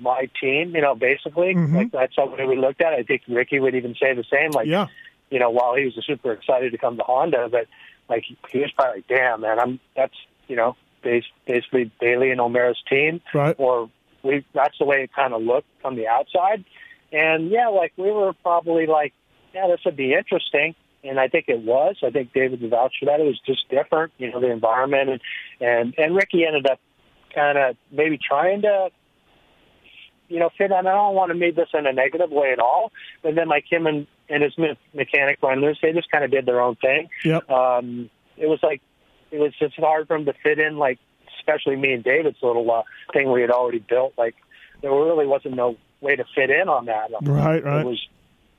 [0.00, 0.74] my team.
[0.74, 1.74] You know, basically, Mhm.
[1.74, 3.00] like that's how we looked at it.
[3.00, 4.50] I think Ricky would even say the same.
[4.50, 4.86] Like, Yeah.
[5.30, 7.66] You know, while he was super excited to come to Honda, but
[8.08, 10.14] like he was probably like, damn, man, I'm that's
[10.46, 13.54] you know, bas- basically Bailey and O'Mara's team, Right.
[13.58, 13.90] or
[14.22, 16.64] we that's the way it kind of looked from the outside.
[17.12, 19.12] And yeah, like we were probably like,
[19.54, 20.74] yeah, this would be interesting.
[21.04, 21.96] And I think it was.
[22.02, 23.20] I think David would vouch for that.
[23.20, 25.20] It was just different, you know, the environment and
[25.60, 26.80] and and Ricky ended up
[27.34, 28.90] kind of maybe trying to
[30.28, 30.86] you know, fit on.
[30.86, 32.92] I don't want to make this in a negative way at all.
[33.22, 36.46] But then, like him and, and his me- mechanic runners, they just kind of did
[36.46, 37.08] their own thing.
[37.24, 37.50] Yep.
[37.50, 38.80] Um, it was like
[39.30, 40.98] it was just hard for him to fit in, like
[41.38, 44.14] especially me and David's little uh, thing we had already built.
[44.16, 44.34] Like
[44.82, 47.10] there really wasn't no way to fit in on that.
[47.22, 47.62] Right.
[47.64, 47.80] right.
[47.80, 48.06] It was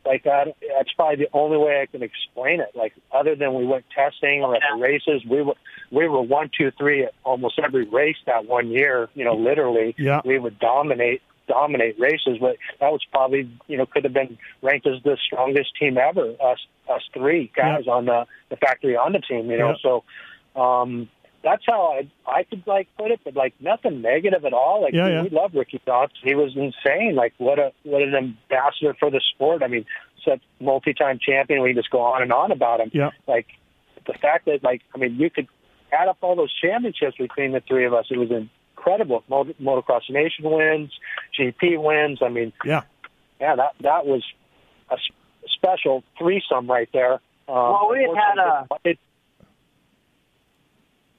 [0.05, 0.47] like that.
[0.75, 2.71] That's probably the only way I can explain it.
[2.75, 5.55] Like other than we went testing or at the races, we were
[5.91, 9.09] we were one, two, three at almost every race that one year.
[9.13, 10.21] You know, literally, Yeah.
[10.25, 12.37] we would dominate dominate races.
[12.39, 16.27] But that was probably you know could have been ranked as the strongest team ever.
[16.41, 19.51] Us us three guys on the the factory on the team.
[19.51, 19.81] You know, Yeah.
[19.83, 20.03] so.
[20.61, 21.09] um
[21.41, 24.81] that's how I I could like put it, but like nothing negative at all.
[24.81, 25.23] Like Yeah, dude, yeah.
[25.23, 26.11] we love Ricky Dots.
[26.21, 27.15] He was insane.
[27.15, 29.63] Like what a what an ambassador for the sport.
[29.63, 29.85] I mean,
[30.27, 31.61] such multi-time champion.
[31.61, 32.91] We just go on and on about him.
[32.93, 33.11] Yeah.
[33.25, 33.47] Like
[34.05, 35.47] the fact that like I mean, you could
[35.93, 38.07] add up all those championships between the three of us.
[38.11, 38.29] It was
[38.79, 39.23] incredible.
[39.29, 40.91] Motocross Nation wins,
[41.37, 42.19] GP wins.
[42.21, 42.81] I mean, Yeah.
[43.39, 44.23] yeah, that that was
[44.89, 44.97] a
[45.55, 47.13] special threesome right there.
[47.47, 48.99] Um, Well, we had had a- it,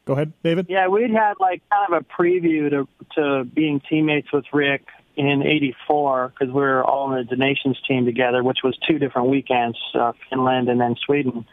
[0.07, 0.67] Go ahead, David.
[0.69, 4.87] Yeah, we'd had like kind of a preview to to being teammates with Rick
[5.17, 9.29] in '84 because we were all in the Nations team together, which was two different
[9.29, 11.47] weekends, uh, Finland and then Sweden.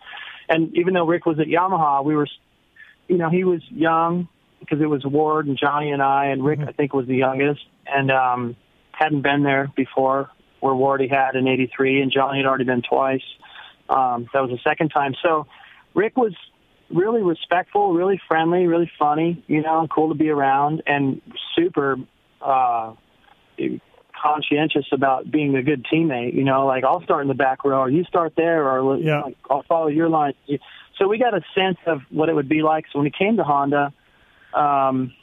[0.50, 2.28] And even though Rick was at Yamaha, we were,
[3.10, 4.28] you know, he was young
[4.60, 7.62] because it was Ward and Johnny and I, and Rick I think was the youngest,
[7.86, 8.56] and um,
[8.92, 10.30] hadn't been there before.
[10.60, 13.22] Where Wardy had in '83, and Johnny had already been twice.
[13.90, 15.14] Um, that was the second time.
[15.22, 15.46] So
[15.94, 16.34] Rick was
[16.90, 21.22] really respectful, really friendly, really funny, you know, cool to be around, and
[21.56, 21.98] super
[22.42, 22.94] uh,
[24.20, 26.34] conscientious about being a good teammate.
[26.34, 29.22] You know, like I'll start in the back row, or you start there, or Yeah.
[29.22, 30.34] like, I'll follow your line.
[30.98, 32.86] So we got a sense of what it would be like.
[32.92, 33.94] So when he came to Honda,
[34.58, 35.14] um,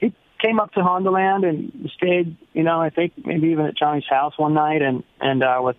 [0.00, 2.36] he came up to Honda Land and stayed.
[2.52, 5.76] You know, I think maybe even at Johnny's house one night, and and uh, with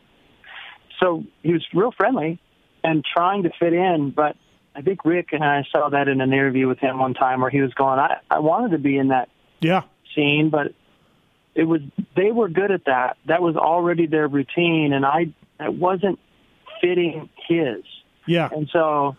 [1.00, 2.40] so he was real friendly
[2.84, 4.36] and trying to fit in, but.
[4.76, 7.52] I think Rick and I saw that in an interview with him one time where
[7.52, 9.30] he was going, I, I wanted to be in that
[9.62, 9.84] Yeah.
[10.16, 10.74] scene, but
[11.54, 11.82] it was
[12.16, 13.18] they were good at that.
[13.28, 16.18] That was already their routine, and I it wasn't
[16.82, 17.84] fitting his.
[18.26, 18.50] Yeah.
[18.52, 19.16] And so,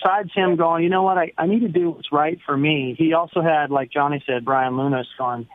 [0.00, 2.94] besides him going, you know what, I, I need to do what's right for me.
[2.98, 5.46] He also had, like Johnny said, Brian Lunas going,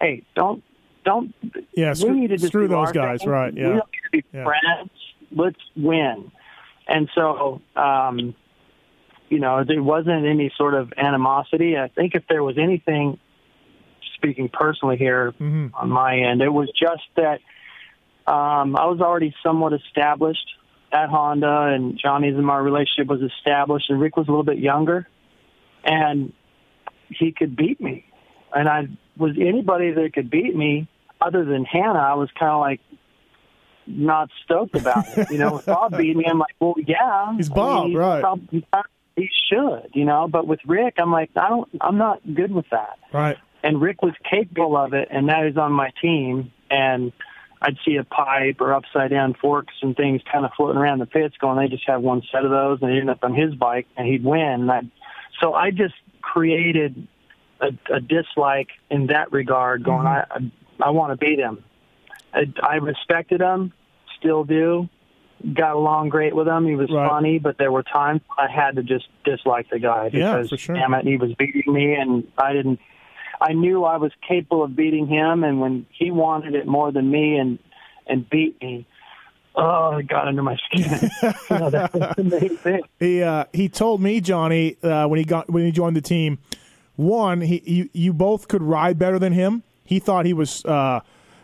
[0.00, 0.62] hey, don't
[1.04, 1.34] don't.
[1.74, 3.30] Yeah, we screw- need to just screw do those guys, thing.
[3.30, 3.66] right, We yeah.
[3.68, 4.44] don't need to be Yeah.
[4.44, 4.90] friends.
[5.30, 6.30] Let's win.
[6.86, 8.34] And so, um,
[9.30, 11.78] you know, there wasn't any sort of animosity.
[11.78, 13.18] I think if there was anything,
[14.16, 15.70] speaking personally here Mhm.
[15.74, 17.40] on my end, it was just that
[18.26, 20.46] um, I was already somewhat established
[20.92, 24.58] at Honda, and Johnny's and my relationship was established, and Rick was a little bit
[24.58, 25.06] younger,
[25.84, 26.32] and
[27.08, 28.04] he could beat me.
[28.54, 30.88] And I was anybody that could beat me
[31.20, 31.98] other than Hannah.
[31.98, 32.80] I was kind of like
[33.86, 35.30] not stoked about it.
[35.30, 38.20] You know, with Bob beat me, I'm like, well, yeah, He's I Bob, mean, right.
[38.20, 38.64] prob- He,
[39.16, 40.28] he should, you know.
[40.30, 43.36] But with Rick, I'm like, I don't, I'm not good with that Right.
[43.62, 46.52] and Rick was capable of it, and now he's on my team.
[46.70, 47.12] And
[47.60, 51.06] I'd see a pipe or upside down forks and things kind of floating around the
[51.06, 53.54] pits, going, they just have one set of those, and he'd end up on his
[53.54, 54.40] bike, and he'd win.
[54.42, 54.82] And I,
[55.40, 57.08] so I just created
[57.60, 60.32] a, a dislike in that regard, going, mm-hmm.
[60.80, 61.64] I, I, I want to beat him.
[62.32, 63.72] I, I respected him,
[64.18, 64.88] still do.
[65.54, 66.66] Got along great with him.
[66.66, 67.08] He was Right.
[67.08, 70.56] funny, but there were times I had to just dislike the guy Yeah, because, for
[70.56, 70.74] sure.
[70.74, 72.80] damn it, he was beating me, and I didn't
[73.40, 77.10] I knew I was capable of beating him, and when he wanted it more than
[77.10, 77.58] me and
[78.06, 78.86] and beat me,
[79.54, 81.10] oh, it got under my skin.
[81.22, 82.82] you know, that's the main thing.
[82.98, 86.38] He uh, he told me Johnny uh, when he got when he joined the team.
[86.96, 89.62] One, he you, you both could ride better than him.
[89.84, 91.00] He thought he was uh,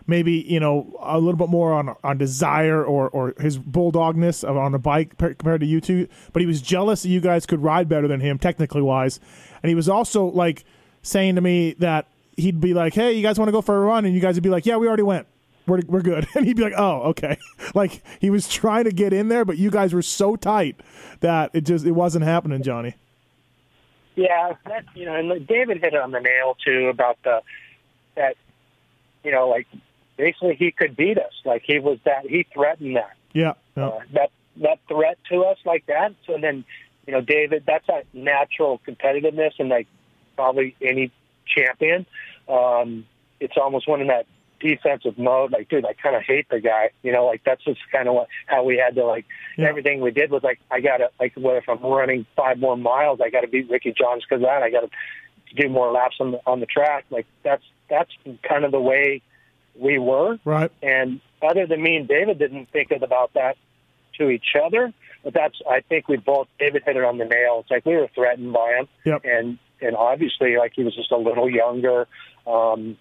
[0.07, 4.73] maybe you know a little bit more on on desire or or his bulldogness on
[4.73, 6.09] the bike par- compared to you two.
[6.33, 9.21] But he was jealous that you guys could ride better than him technically wise,
[9.63, 10.65] and he was also like
[11.05, 13.81] saying to me that he'd be like, "Hey, you guys want to go for a
[13.87, 15.29] run?" And you guys would be like, "Yeah, we already went."
[15.67, 16.27] We're, we're good.
[16.35, 17.39] And he'd be like, oh, okay.
[17.75, 20.81] Like he was trying to get in there, but you guys were so tight
[21.21, 22.95] that it just, it wasn't happening, Johnny.
[24.17, 27.41] Yeah, that you know, and David hit it on the nail too about the
[28.15, 28.37] that
[29.25, 29.67] you know, like
[30.17, 31.33] basically he could beat us.
[31.45, 33.55] Like he was that he threatened that Yeah.
[33.77, 36.15] Uh, that that threat to us like that.
[36.27, 36.65] So and then,
[37.07, 39.89] you know, David, that's that natural competitiveness and like
[40.37, 41.11] probably any
[41.47, 42.07] champion.
[42.49, 43.07] Um,
[43.41, 44.27] it's almost one in that
[44.61, 45.53] defensive mode.
[45.53, 46.91] Like, dude, I kind of hate the guy.
[47.03, 49.27] You know, like that's just kind of what how we had to like
[49.59, 49.69] Yeah.
[49.69, 52.77] everything we did was like I got to like what if I'm running five more
[52.77, 54.63] miles, I got to beat Ricky Johns because that.
[54.63, 54.91] I got to
[55.57, 57.05] do more laps on the on the track.
[57.11, 58.11] Like that's that's
[58.49, 59.23] kind of the way
[59.79, 60.39] we were.
[60.45, 60.71] Right.
[60.83, 63.57] And other than me and David didn't think about that
[64.19, 64.93] to each other,
[65.25, 67.59] but that's I think we both David hit it on the nail.
[67.61, 69.25] It's like we were threatened by him, Yep.
[69.25, 72.07] and and obviously like he was just a little younger.
[72.47, 72.97] Um,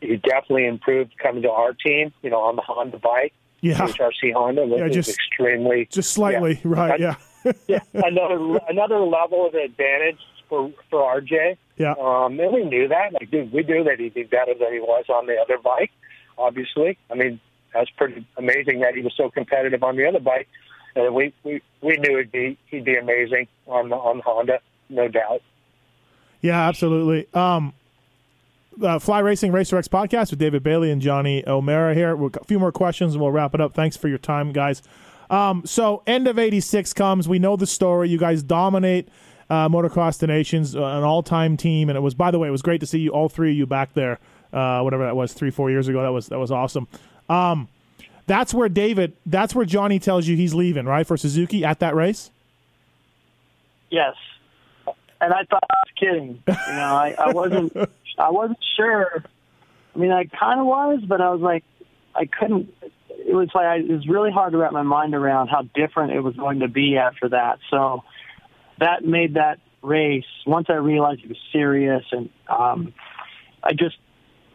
[0.00, 2.12] he definitely improved coming to our team.
[2.22, 3.78] You know, on the Honda bike, Yeah.
[3.78, 6.54] HRC Honda, which Yeah, is just- extremely Just slightly.
[6.54, 6.60] Yeah.
[6.64, 7.00] Right.
[7.00, 7.14] Yeah.
[7.68, 10.18] yeah, another another level of advantage
[10.48, 11.56] for for RJ.
[11.76, 11.92] Yeah.
[12.00, 13.12] Um, and we knew that.
[13.12, 15.90] Like, dude, we knew that he'd be better than he was on the other bike.
[16.38, 17.40] Obviously, I mean,
[17.74, 20.48] that's pretty amazing that he was so competitive on the other bike.
[20.96, 25.08] And we we we knew he'd be he'd be amazing on the on Honda, no
[25.08, 25.42] doubt.
[26.44, 27.26] Yeah, absolutely.
[27.32, 27.72] Um,
[28.82, 32.14] uh, Fly Racing Racer X podcast with David Bailey and Johnny O'Mara here.
[32.14, 33.72] Got a few more questions and we'll wrap it up.
[33.72, 34.82] Thanks for your time, guys.
[35.30, 37.26] Um, so, end of 86 comes.
[37.26, 38.10] We know the story.
[38.10, 39.08] You guys dominate
[39.48, 41.88] uh, Motocross des Nations, uh, an all time team.
[41.88, 43.56] And it was, by the way, it was great to see you, all three of
[43.56, 44.18] you back there,
[44.52, 46.02] uh, whatever that was, three, four years ago.
[46.02, 46.88] That was, that was awesome.
[47.30, 47.68] Um,
[48.26, 51.94] that's where David, that's where Johnny tells you he's leaving, right, for Suzuki at that
[51.94, 52.30] race?
[53.88, 54.14] Yes.
[55.24, 56.42] And I thought I was kidding.
[56.46, 57.74] You know, I, I wasn't
[58.18, 59.24] I wasn't sure.
[59.94, 61.64] I mean, I kind of was, but I was like,
[62.14, 62.68] I couldn't.
[63.08, 66.12] It was like I, it was really hard to wrap my mind around how different
[66.12, 67.58] it was going to be after that.
[67.70, 68.04] So
[68.80, 70.26] that made that race.
[70.46, 72.92] Once I realized it was serious, and um,
[73.62, 73.96] I just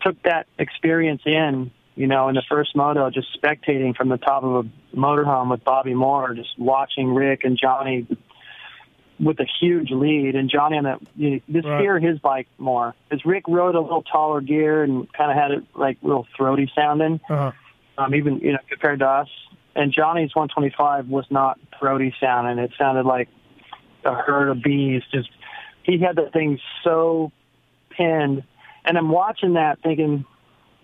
[0.04, 1.72] took that experience in.
[1.96, 5.64] You know, in the first moto, just spectating from the top of a motorhome with
[5.64, 8.08] Bobby Moore, just watching Rick and Johnny
[9.20, 11.82] with a huge lead, and Johnny on that you know, just Right.
[11.82, 12.96] hear his bike more.
[13.10, 16.72] Because Rick rode a little taller gear and kind of had it like real throaty
[16.74, 17.52] sounding, Uh-huh.
[17.98, 19.28] um, even you know compared to us.
[19.76, 22.58] And Johnny's 125 was not throaty sounding.
[22.64, 23.28] It sounded like
[24.06, 25.04] a herd of bees.
[25.12, 25.30] Just
[25.84, 27.32] he had the thing so
[27.90, 28.44] pinned,
[28.86, 30.26] and I'm watching that thinking,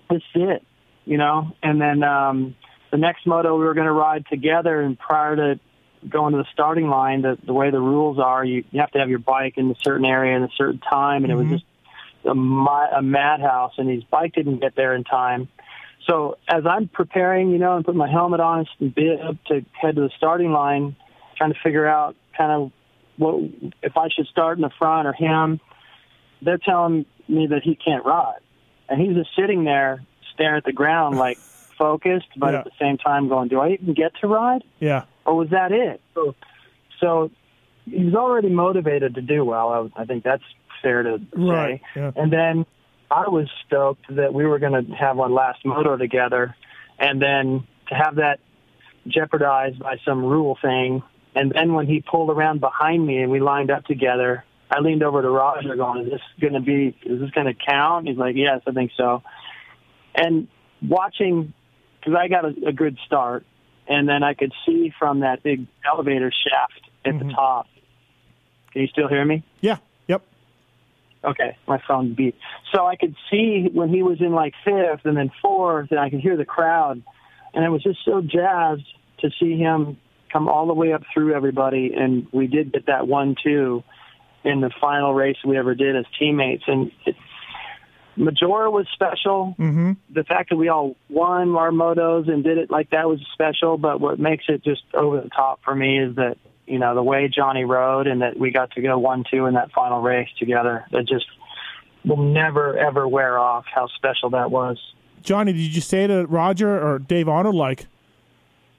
[0.10, 0.64] this is it,
[1.06, 1.56] you know.
[1.64, 2.56] And then um,
[2.92, 5.60] the next moto we were going to ride together, and prior to
[6.10, 8.99] going to the starting line, the, the way the rules are, you, you have to
[8.99, 11.56] have your bike in a certain area in a certain time, and it was mm-hmm.
[11.56, 11.66] just
[12.26, 15.47] a, a madhouse, and his bike didn't get there in time.
[16.08, 19.95] So as I'm preparing, you know, and putting my helmet on and bib to head
[19.95, 20.95] to the starting line,
[21.38, 22.72] trying to figure out kind of
[23.18, 23.49] what
[23.82, 25.60] if I should start in the front or him,
[26.41, 28.39] they're telling me that he can't ride,
[28.88, 30.03] and he's just sitting there
[30.34, 31.38] staring at the ground like
[31.78, 32.60] focused, but Yeah.
[32.60, 35.03] at the same time going, "Do I even get to ride?" Yeah.
[35.26, 36.01] Or was that it?
[36.13, 36.36] So,
[37.01, 37.32] so
[37.86, 39.91] he was already motivated to do well.
[39.95, 40.43] I, I think that's
[40.82, 41.99] fair to Right, say.
[42.01, 42.11] yeah.
[42.15, 42.65] And then
[43.11, 46.55] I was stoked that we were going to have one last moto together,
[46.99, 48.39] and then to have that
[49.07, 51.03] jeopardized by some rule thing.
[51.36, 55.03] And then when he pulled around behind me and we lined up together, I leaned
[55.03, 56.95] over to Roger, going, "Is this going to be?
[57.05, 59.21] Is this going to count?" He's like, "Yes, I think so."
[60.15, 60.47] And
[60.82, 61.53] watching,
[61.99, 63.45] because I got a, a good start,
[63.88, 67.36] and then I could see from that big elevator shaft at the mm-hmm.
[67.36, 67.68] top.
[68.72, 69.44] Can you still hear me?
[69.62, 69.78] Yeah.
[70.08, 70.24] Yep.
[71.24, 72.36] Okay, my phone beat.
[72.74, 76.10] So I could see when he was in like fifth and then fourth, and I
[76.10, 77.02] could hear the crowd,
[77.54, 78.88] and I was just so jazzed
[79.20, 79.98] to see him
[80.32, 83.84] come all the way up through everybody, and we did get that one-two
[84.44, 87.16] in the final race we ever did as teammates, and it,
[88.18, 89.55] Maggiora was special.
[89.59, 89.93] Mm-hmm.
[90.13, 93.78] The fact that we all won our motos and did it like that was special,
[93.78, 97.03] but what makes it just over the top for me is that you know the
[97.03, 100.86] way Johnny rode and that we got to go one-two in that final race together.
[100.91, 101.26] That just
[102.05, 103.66] will never ever wear off.
[103.74, 104.80] How special that was.
[105.22, 107.88] Johnny, did you say to Roger or Dave Arnold like,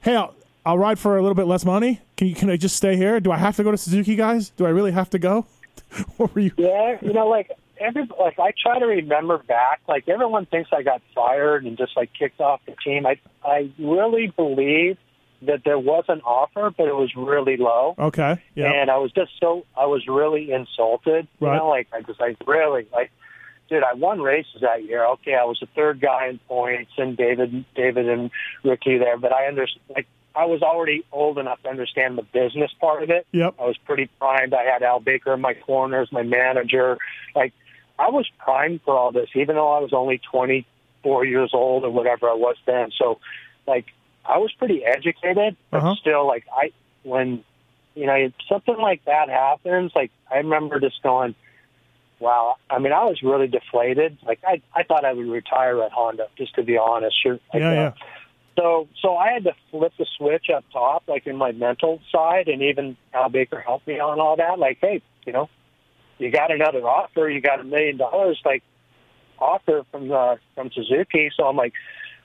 [0.01, 0.35] "Hey, I'll,
[0.65, 2.01] I'll ride for a little bit less money.
[2.17, 3.21] Can you can I just stay here?
[3.21, 4.51] Do I have to go to Suzuki, guys?
[4.51, 5.47] Do I really have to go?"
[6.17, 6.53] what were you?
[6.57, 7.51] Yeah, you know, like
[7.81, 9.81] every like I try to remember back.
[9.89, 13.07] Like everyone thinks I got fired and just like kicked off the team.
[13.07, 14.99] I I really believe
[15.43, 17.95] that there was an offer, but it was really low.
[17.99, 18.43] Okay.
[18.55, 18.73] Yeah.
[18.73, 21.29] And I was just so I was really insulted.
[21.41, 21.57] You Right.
[21.57, 23.11] know, like I just like really like
[23.69, 25.05] dude, I won races that year.
[25.05, 28.31] Okay, I was the third guy in points and David David and
[28.65, 32.71] Ricky there, but I understand like I was already old enough to understand the business
[32.79, 33.27] part of it.
[33.33, 33.55] Yep.
[33.59, 34.53] I was pretty primed.
[34.53, 36.99] I had Al Baker in my corners, my manager.
[37.35, 37.55] Like
[37.99, 40.67] I was primed for all this, even though I was only twenty
[41.03, 42.91] four years old or whatever I was then.
[42.99, 43.21] So
[43.67, 43.87] like
[44.25, 45.95] I was pretty educated, but Uh-huh.
[46.01, 46.73] still like I
[47.03, 47.45] when
[47.95, 51.35] you know, something like that happens, like I remember just going,
[52.19, 52.57] Wow.
[52.69, 54.19] I mean I was really deflated.
[54.27, 57.17] Like I I thought I would retire at Honda, just to be honest.
[57.23, 57.39] Sure.
[57.55, 57.93] Like, Yeah, uh, yeah.
[58.59, 62.49] So so I had to flip the switch up top, like in my mental side,
[62.49, 64.59] and even Al Baker helped me on all that.
[64.59, 65.49] Like, hey, you know,
[66.19, 68.63] you got another offer, you got a million dollars, like
[69.39, 71.31] offer from uh, from Suzuki.
[71.37, 71.75] So I'm like,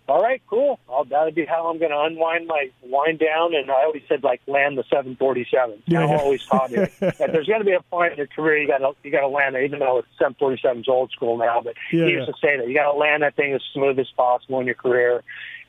[0.08, 0.80] all right, cool.
[0.90, 3.56] I'll, that'll be how I'm going to unwind my wind down.
[3.56, 5.84] And I always said like land the 747.
[5.86, 6.18] Yeah, yeah.
[6.18, 8.80] always taught me that there's going to be a point in your career you got
[8.80, 11.62] to you got to land it, even though it's 747's old school now.
[11.64, 12.34] But Yeah, he used yeah.
[12.34, 14.76] to say that you got to land that thing as smooth as possible in your
[14.76, 15.24] career.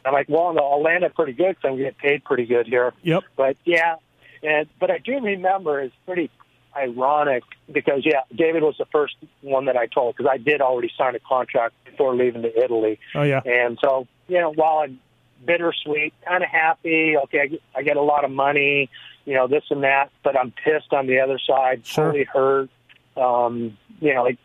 [0.04, 2.66] I'm like, well, no, I'll land it pretty good because I'm getting paid pretty good
[2.66, 2.92] here.
[3.02, 3.22] Yep.
[3.36, 3.96] But yeah,
[4.42, 6.30] and but I do remember it's pretty
[6.76, 10.90] ironic because yeah, David was the first one that I told because I did already
[10.96, 13.40] sign a contract before leaving to Italy, Oh yeah.
[13.44, 15.00] and so you know while I'm
[15.44, 18.88] bittersweet, kind of happy, okay, I get, I get a lot of money,
[19.24, 22.06] you know this and that, but I'm pissed on the other side, Sure.
[22.06, 22.70] totally hurt.
[23.16, 24.38] Um, you know, like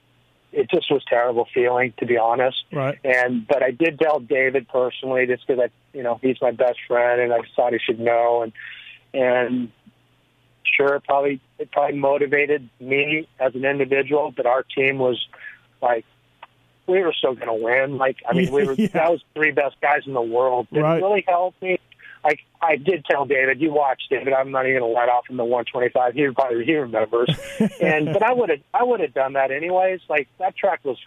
[0.51, 2.63] it just was terrible feeling to be honest.
[2.71, 2.97] Right.
[3.03, 6.80] And but I did tell David personally, just because I, you know, he's my best
[6.88, 8.41] friend, and I thought he should know.
[8.43, 8.53] And
[9.13, 9.71] and
[10.76, 15.26] sure, it probably it probably motivated me as an individual, but our team was
[15.82, 16.05] like
[16.88, 17.97] we were still going to win.
[17.97, 18.88] Like I mean, we were Yeah.
[18.93, 20.68] that was three best guys in the world.
[20.72, 21.01] It Right.
[21.01, 21.80] really helped me.
[22.24, 24.34] Like I did tell David, you watch David.
[24.34, 26.13] I'm not even going to let off in the 125.
[26.13, 27.30] He probably he remembers.
[27.82, 30.01] and but I would have I would have done that anyways.
[30.09, 30.97] Like that track was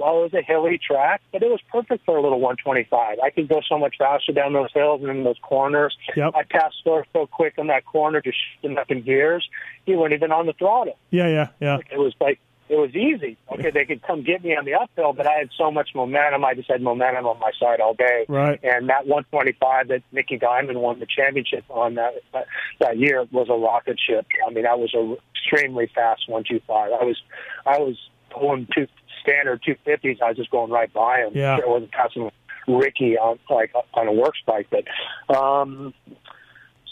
[0.00, 3.18] well, it was a hilly track, but it was perfect for a little 125.
[3.22, 5.96] I could go so much faster down those hills and in those corners.
[6.16, 6.32] Yep.
[6.34, 9.46] I passed Storr so quick on that corner, just shifting up in gears.
[9.84, 10.96] He wasn't even on the throttle.
[11.10, 11.78] Yeah, yeah, yeah.
[11.92, 12.40] It was like
[12.70, 13.36] it was easy.
[13.52, 16.44] Okay, they could come get me on the uphill, but I had so much momentum.
[16.44, 18.26] I just had momentum on my side all day.
[18.28, 18.60] Right.
[18.62, 22.14] And that 125 that Micky Dymond won the championship on that
[22.78, 24.26] that, year was a rocket ship.
[24.46, 26.92] I mean, that was a extremely fast one two five.
[26.92, 27.20] I was
[27.66, 27.96] I was
[28.30, 28.86] pulling two
[29.22, 30.18] standard two fifties.
[30.22, 31.32] I was just going right by him.
[31.34, 31.58] Yeah.
[31.64, 32.30] I wasn't passing
[32.68, 35.94] Ricky on like on a works bike, but um,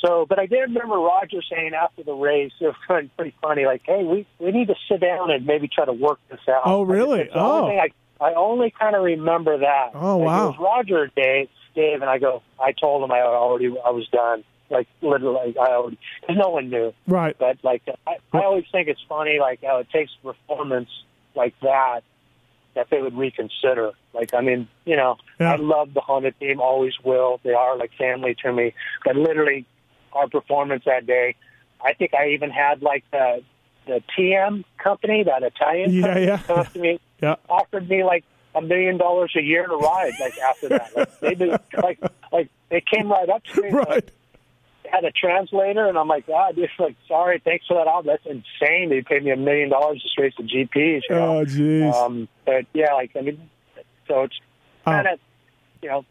[0.05, 3.83] so, but I did remember Roger saying after the race, it was pretty funny, like,
[3.85, 6.83] "Hey, we we need to sit down and maybe try to work this out." Oh,
[6.83, 7.29] really?
[7.35, 7.67] Oh.
[7.67, 7.89] I
[8.21, 9.91] I only kind of remember that.
[9.95, 10.49] Oh, Like, wow.
[10.49, 12.43] It was Roger, Dave, Dave, and I go.
[12.61, 14.45] I told him I already I was done.
[14.71, 16.93] Like literally, I already because no one knew.
[17.07, 17.35] Right.
[17.39, 20.91] But like, I, I always think it's funny, like how it takes performance
[21.35, 22.03] like that
[22.75, 23.93] that they would reconsider.
[24.13, 25.53] Like, I mean, you know, Yeah.
[25.53, 27.41] I love the Honda team, always will.
[27.43, 28.75] They are like family to me.
[29.05, 29.67] But literally,
[30.13, 31.35] our performance that day,
[31.85, 33.43] I think I even had like the
[33.87, 36.39] the TM company, that Italian Yeah, company, yeah.
[36.47, 37.37] come to me, Yeah.
[37.49, 40.19] offered me like a million dollars a year to ride.
[40.19, 41.99] Like after that, like they did, like
[42.33, 44.11] like they came right up to me, like, Right.
[44.91, 47.87] Had a translator, and I'm like, God, dude, like, sorry, thanks for that.
[47.89, 48.05] Out.
[48.07, 48.89] That's insane.
[48.91, 51.03] They paid me a million dollars to race the GPs.
[51.09, 51.39] You know?
[51.39, 51.93] Oh, jeez.
[51.95, 53.49] Um, but yeah, like I mean,
[54.07, 54.35] so it's
[54.87, 54.91] Oh.
[54.93, 55.19] kind of,
[55.83, 56.05] you know,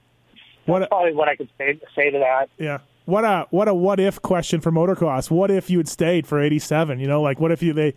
[0.65, 0.84] What?
[0.84, 2.49] A, probably what I could say say to that.
[2.57, 2.80] yeah.
[3.05, 5.32] What a what a what if question for motocross.
[5.32, 6.99] What if you had stayed for eighty seven?
[6.99, 7.93] You know, like what if you they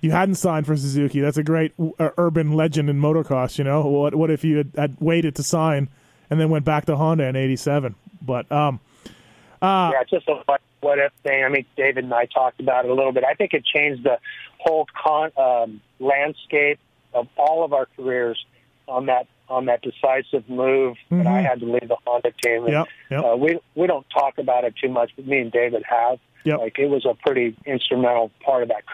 [0.00, 1.20] you hadn't signed for Suzuki?
[1.20, 3.58] That's a great uh, urban legend in motocross.
[3.58, 5.90] You know, what what if you had, had waited to sign
[6.30, 7.94] and then went back to Honda in eighty seven?
[8.22, 8.80] But um,
[9.62, 11.44] uh, yeah, it's just a what, what if thing.
[11.44, 13.24] I mean, David and I talked about it a little bit.
[13.24, 14.18] I think it changed the
[14.58, 16.78] whole con, um, landscape
[17.14, 18.44] of all of our careers
[18.88, 22.64] on that on that decisive move that I had to leave the Honda team.
[22.64, 23.24] And, Yep, yep.
[23.24, 26.18] Uh, we we don't talk about it too much, but me and David have.
[26.44, 26.58] Yep.
[26.60, 28.84] Like it was a pretty instrumental part of that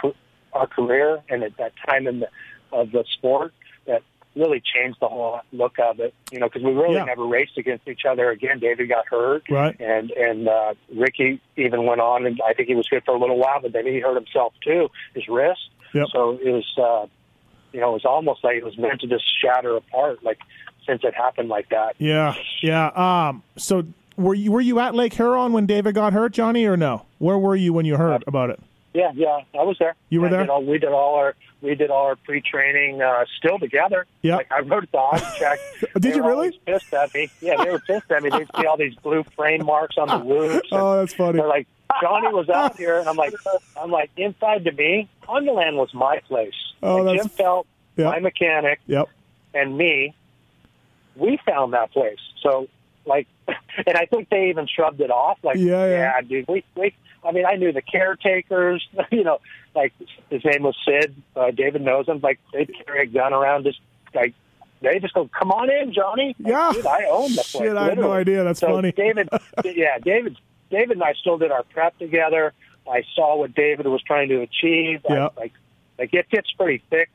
[0.53, 2.29] our career and at that time in the
[2.73, 3.53] of the sport
[4.35, 6.15] really changed the whole look of it.
[6.31, 7.05] You know, because we really Yeah.
[7.05, 8.59] never raced against each other again.
[8.59, 9.79] David got hurt, Right.
[9.81, 13.19] and and uh, Ricky even went on, and I think he was good for a
[13.19, 15.69] little while, but then he hurt himself too, his wrist.
[15.95, 16.09] Yep.
[16.13, 17.07] So it was, uh,
[17.73, 20.39] you know, it was almost like it was meant to just shatter apart, like
[20.87, 21.95] since it happened like that.
[21.99, 22.87] yeah, yeah.
[23.29, 23.85] Um, so
[24.17, 27.07] were you were you at Lake Huron when David got hurt, Johnny, or no?
[27.19, 28.61] Where were you when you heard about it?
[28.95, 29.95] Yeah, yeah, I was there.
[30.11, 30.41] You were I there?
[30.43, 34.07] Did all, we did all our we did all our pre training uh, still together.
[34.21, 34.37] Yeah.
[34.37, 35.59] Like I wrote the auto check.
[35.95, 36.61] Did They you really?
[36.67, 37.31] Pissed at me.
[37.41, 38.31] Yeah, they were pissed at me.
[38.31, 40.15] They'd see all these blue frame marks on the
[40.53, 41.39] and Oh, that's funny.
[41.39, 41.67] They're like,
[42.03, 43.33] Johnny was out here, and I'm like,
[43.81, 46.53] I'm like, inside to me, Hondaland was my place.
[46.83, 47.67] Oh, that's- Jim Felt,
[47.97, 48.07] Yeah.
[48.07, 49.09] my mechanic, Yep.
[49.55, 50.15] and me,
[51.17, 52.19] we found that place.
[52.43, 52.67] So,
[53.07, 55.39] like, and I think they even shrugged it off.
[55.43, 56.21] Like, Yeah, yeah.
[56.21, 56.95] dude, we, we,
[57.25, 59.39] I mean, I knew the caretakers, you know,
[59.75, 59.93] like
[60.31, 61.15] his name was Sid.
[61.37, 62.21] Uh, David knows him.
[62.23, 63.81] Like, they'd carry a gun around, just
[64.15, 64.35] like,
[64.81, 66.35] they just go, come on in, Johnny.
[66.41, 66.73] Like, Yeah.
[66.73, 67.47] dude, I own the place.
[67.69, 68.43] Shit, I had no idea.
[68.45, 68.93] That's so funny.
[68.93, 69.29] David,
[69.65, 70.37] yeah, David,
[70.71, 72.53] David and I still did our prep together.
[72.91, 75.01] I saw what David was trying to achieve.
[75.09, 75.29] I- Yeah.
[75.37, 75.53] like,
[75.99, 77.11] like it gets pretty thick.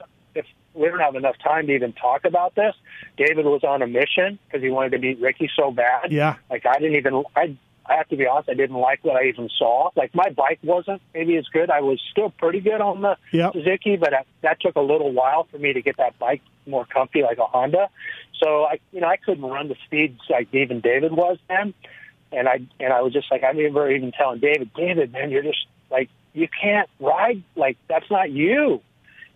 [0.77, 2.75] We don't have enough time to even talk about this,
[3.17, 6.11] David was on a mission because he wanted to beat Ricky so bad.
[6.11, 6.35] Yeah.
[6.49, 7.23] Like I didn't even.
[7.35, 7.57] I
[7.89, 8.49] I have to be honest.
[8.49, 9.91] I didn't like what I even saw.
[9.95, 11.69] Like my bike wasn't maybe as good.
[11.69, 13.53] I was still pretty good on the Yep.
[13.53, 16.85] Suzuki, but that, that took a little while for me to get that bike more
[16.85, 17.89] comfy like a Honda.
[18.43, 21.73] So I, you know, I couldn't run the speeds like even David was then.
[22.31, 25.43] And I and I was just like I remember even telling David, David, man, you're
[25.43, 28.81] just like you can't ride like that's not you.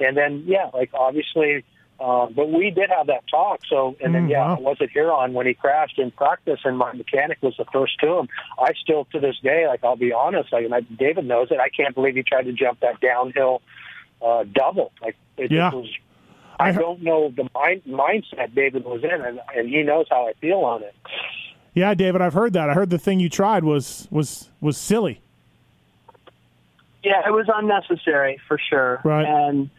[0.02, 1.64] And then yeah, like obviously,
[2.00, 3.62] uh, but we did have that talk.
[3.68, 4.56] So and then Mm, yeah, wow.
[4.58, 8.00] I was at Huron when he crashed in practice, and my mechanic was the first
[8.00, 8.30] to him.
[8.60, 11.60] I still to this day, like I'll be honest, like and I, David knows it.
[11.60, 13.62] I can't believe he tried to jump that downhill
[14.22, 14.92] uh, double.
[15.02, 15.72] Like it Yeah.
[15.72, 15.88] was.
[16.60, 20.28] I I don't know the mind, mindset David was in, and, and he knows how
[20.28, 20.94] I feel on it.
[21.74, 22.70] Yeah, David, I've heard that.
[22.70, 25.22] I heard the thing you tried was was was silly.
[27.04, 29.02] Yeah, it was unnecessary for sure.
[29.04, 29.26] Right.
[29.26, 29.72] And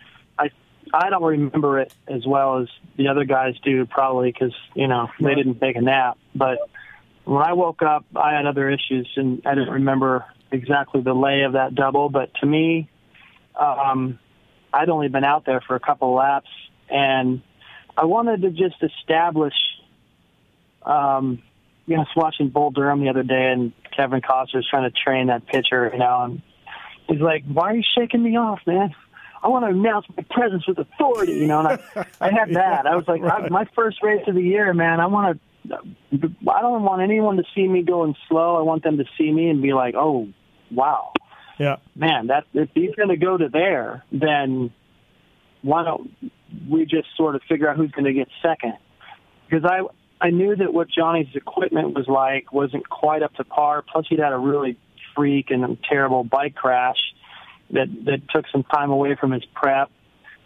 [0.93, 5.09] I don't remember it as well as the other guys do, probably because you know
[5.21, 6.19] they didn't take a nap.
[6.35, 6.59] But
[7.25, 11.43] when I woke up, I had other issues, and I didn't remember exactly the lay
[11.43, 12.11] of that double.
[12.11, 12.91] But to me,
[13.59, 14.19] um,
[14.73, 16.51] I'd only been out there for a couple laps,
[16.91, 17.43] and
[17.97, 19.55] I wanted to just establish.
[20.83, 21.43] Um,
[21.87, 24.91] you know, I was watching Bull Durham the other day, and Kevin Costner was trying
[24.91, 26.43] to train that pitcher, you know, and
[27.09, 28.95] he's like, "Why are you shaking me off, man?
[29.43, 31.61] I want to announce my presence with authority," you know.
[31.61, 32.87] And I, I had that.
[32.87, 35.01] I was like, I, my first race of the year, man.
[35.01, 35.79] I want to.
[36.51, 38.57] I don't want anyone to see me going slow.
[38.57, 40.29] I want them to see me and be like, "Oh,
[40.73, 41.13] wow,
[41.59, 41.77] Yeah.
[41.95, 44.73] man, that if he's going to go to there, then
[45.63, 46.11] why don't
[46.69, 48.75] we just sort of figure out who's going to get second?
[49.49, 49.83] Because I
[50.25, 53.83] I knew that what Johnny's equipment was like wasn't quite up to par.
[53.83, 54.77] Plus, he'd had a really
[55.15, 56.97] freak and terrible bike crash,
[57.73, 59.91] that that took some time away from his prep,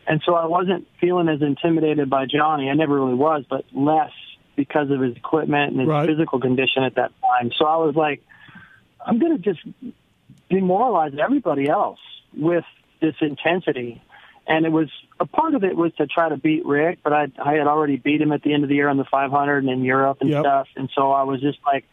[0.06, 2.70] and so I wasn't feeling as intimidated by Johnny.
[2.70, 4.12] I never really was, but less
[4.56, 6.08] because of his equipment and his Right.
[6.08, 7.50] physical condition at that time.
[7.58, 8.22] So I was like,
[9.04, 9.60] I'm going to just
[10.50, 11.98] demoralize everybody else
[12.36, 12.64] with
[13.00, 14.02] this intensity.
[14.48, 17.26] And it was a part of it was to try to beat Rick, but I
[17.44, 19.68] I had already beat him at the end of the year on the 500 and
[19.70, 20.40] in Europe and Yep.
[20.42, 21.84] stuff, and so I was just like,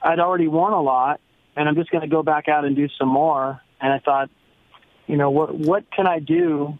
[0.00, 1.20] I'd already won a lot,
[1.56, 3.60] and I'm just going to go back out and do some more.
[3.80, 4.30] And I thought,
[5.06, 6.78] you know, what what can I do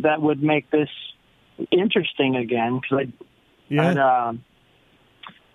[0.00, 0.88] that would make this
[1.70, 2.80] interesting again?
[2.80, 3.12] Because I
[3.68, 3.90] Yeah.
[3.90, 4.44] I'd, um,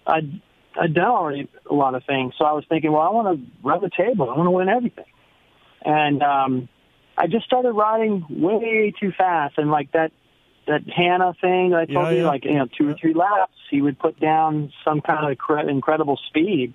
[0.07, 0.41] I'd,
[0.79, 2.33] I'd done already a lot of things.
[2.37, 4.29] So I was thinking, well, I want to run the table.
[4.29, 5.05] I want to win everything.
[5.83, 6.69] And um,
[7.17, 9.57] I just started riding way too fast.
[9.57, 10.11] And like that,
[10.67, 12.27] that Hannah thing that I told Yeah, you, yeah.
[12.27, 15.59] like, you know, two or three laps, he would put down some kind of cre-
[15.67, 16.73] incredible speed.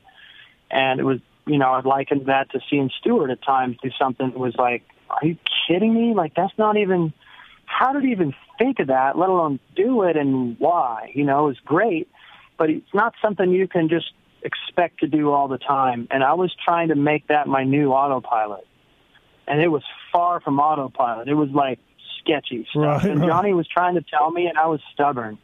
[0.70, 4.30] And it was, you know, I'd likened that to seeing Stewart at times do something
[4.30, 4.83] that was like,
[5.13, 5.37] are you
[5.69, 6.15] kidding me?
[6.15, 7.13] Like, that's not even,
[7.67, 11.13] how did he even think of that, let alone do it and why?
[11.15, 12.09] You know, it's great,
[12.57, 16.09] but it's not something you can just expect to do all the time.
[16.11, 18.67] And I was trying to make that my new autopilot.
[19.47, 19.83] And it was
[20.13, 21.29] far from autopilot.
[21.29, 21.79] It was like
[22.21, 23.03] sketchy stuff.
[23.03, 23.29] Right, and right.
[23.29, 25.39] Johnny was trying to tell me, and I was stubborn.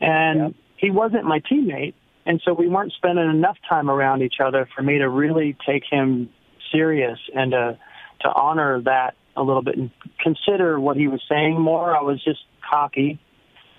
[0.00, 1.94] And he wasn't my teammate.
[2.26, 5.84] And so we weren't spending enough time around each other for me to really take
[5.90, 6.30] him
[6.72, 7.78] serious and to,
[8.24, 11.96] to honor that a little bit and consider what he was saying more.
[11.96, 13.20] I was just cocky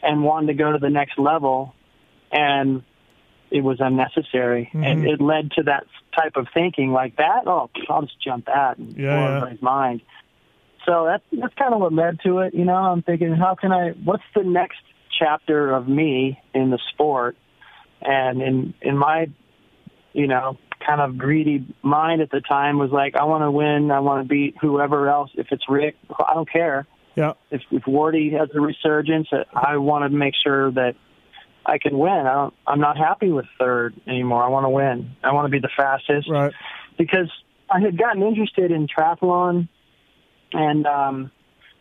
[0.02, 1.74] and wanted to go to the next level,
[2.32, 2.84] and
[3.52, 4.70] it was unnecessary.
[4.74, 4.84] Mm-hmm.
[4.84, 5.86] And it led to that
[6.16, 7.44] type of thinking like that.
[7.48, 9.28] Oh, I'll just jump that and Yeah, blow yeah.
[9.38, 10.02] everybody's mind.
[10.86, 12.54] So that's that's kind of what led to it.
[12.54, 13.90] You know, I'm thinking, how can I?
[14.04, 14.78] What's the next
[15.18, 17.36] chapter of me in the sport?
[18.02, 19.28] And in in my,
[20.14, 23.92] you know, kind of greedy mind at the time was like, I want to win.
[23.92, 25.32] I want to beat whoever else.
[25.36, 26.86] If it's Rick, I don't care.
[27.16, 27.34] Yeah.
[27.50, 30.96] If if Wardy has a resurgence, I want to make sure that
[31.66, 32.12] I can win.
[32.12, 32.54] I don't.
[32.68, 34.44] I'm not happy with third anymore.
[34.44, 35.16] I want to win.
[35.24, 36.54] I want to be the fastest Right.
[36.98, 37.32] because
[37.70, 39.70] I had gotten interested in triathlon,
[40.52, 41.32] and um,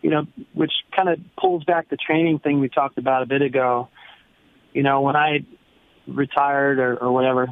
[0.02, 3.42] you know, which kind of pulls back the training thing we talked about a bit
[3.42, 3.88] ago.
[4.72, 5.44] You know, when I
[6.06, 7.48] retired or, or whatever,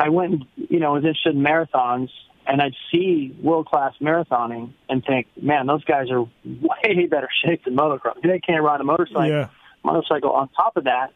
[0.00, 2.08] I went, and, you know, was interested in marathons,
[2.46, 7.64] and I'd see world class marathoning and think, man, those guys are way better shape
[7.64, 8.14] than motocross.
[8.22, 9.48] They can't ride a motorcycle Yeah.
[9.84, 11.12] motorcycle on top of that,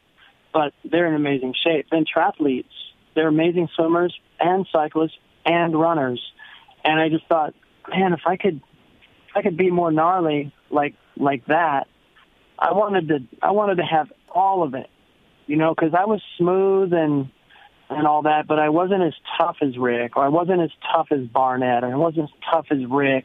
[0.53, 1.87] but they're in amazing shape.
[1.91, 2.66] Then triathletes,
[3.14, 5.16] they're amazing swimmers and cyclists
[5.47, 6.20] and runners.
[6.85, 7.55] And I just thought,
[7.89, 11.87] man, if I could, if I could be more gnarly like like that,
[12.59, 14.91] I wanted to, I wanted to have all of it,
[15.47, 17.30] you know, because I was smooth and
[17.97, 21.09] and all that, but I wasn't as tough as Rick, or I wasn't as tough
[21.11, 23.25] as Barnett, or I wasn't as tough as Rick,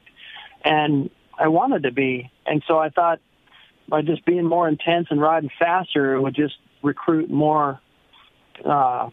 [0.63, 2.29] and I wanted to be.
[2.45, 3.19] And so I thought
[3.87, 7.79] by just being more intense and riding faster, it would just recruit more
[8.65, 9.09] uh,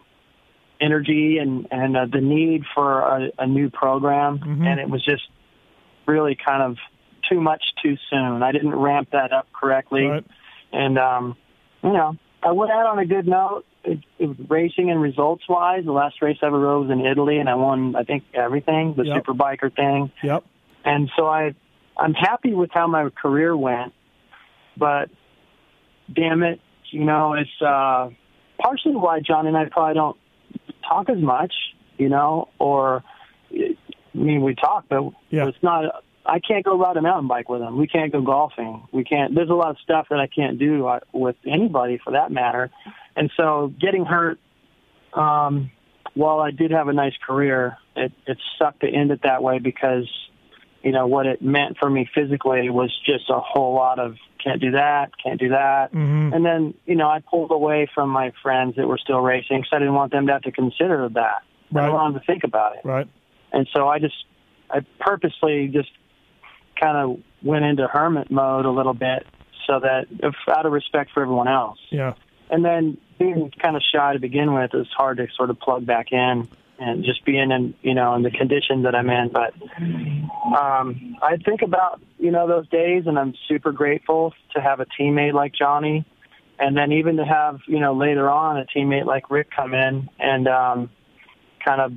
[0.81, 4.41] energy and and uh, the need for a, a new program.
[4.67, 5.23] And it was just
[6.07, 6.77] really kind of
[7.29, 8.43] too much too soon.
[8.43, 10.25] I didn't ramp that up correctly, Right.
[10.73, 11.37] and um,
[11.83, 13.65] you know, I went out on a good note.
[13.87, 15.85] It, it was racing and results wise.
[15.85, 18.95] The last race I ever rode was in Italy, and I won I think everything,
[18.97, 19.25] the Yep.
[19.25, 20.45] superbiker thing Yep.
[20.85, 21.55] and so I
[21.97, 23.93] I'm happy with how my career went,
[24.77, 25.09] but
[26.13, 26.61] damn it,
[26.91, 28.11] you know, it's uh
[28.59, 30.17] partially why John and I probably don't
[30.89, 31.55] talk as much,
[31.97, 33.03] you know, or
[33.53, 33.75] I
[34.15, 35.47] mean we talk, but Yeah.
[35.49, 36.03] it's not.
[36.29, 37.77] I can't go ride a mountain bike with him.
[37.79, 38.83] We can't go golfing.
[38.91, 39.33] We can't.
[39.33, 42.69] There's a lot of stuff that I can't do uh, with anybody for that matter,
[43.17, 44.39] and so getting hurt.
[45.13, 45.71] Um,
[46.15, 49.59] while I did have a nice career, it, it sucked to end it that way
[49.59, 50.09] because
[50.83, 54.61] you know, what it meant for me physically was just a whole lot of can't
[54.61, 55.93] do that, can't do that.
[55.93, 56.33] Mhm.
[56.33, 59.71] And then, you know, I pulled away from my friends that were still racing because
[59.73, 61.19] I didn't want them to have to consider that.
[61.19, 61.83] I Right.
[61.87, 62.83] didn't want them to think about it.
[62.85, 63.09] Right.
[63.53, 64.15] And so I just,
[64.71, 65.91] I purposely just
[66.81, 69.27] kind of went into hermit mode a little bit
[69.67, 71.81] so that, if, out of respect for everyone else.
[71.91, 72.13] Yeah.
[72.51, 75.87] And then being kind of shy to begin with, it's hard to sort of plug
[75.87, 76.49] back in
[76.79, 79.31] and just being in, you know, in the condition that I'm in.
[79.31, 84.81] But um, I think about, you know, those days and I'm super grateful to have
[84.81, 86.05] a teammate like Johnny.
[86.59, 90.09] And then even to have, you know, later on a teammate like Rick come in
[90.19, 90.91] and um,
[91.65, 91.93] kind of,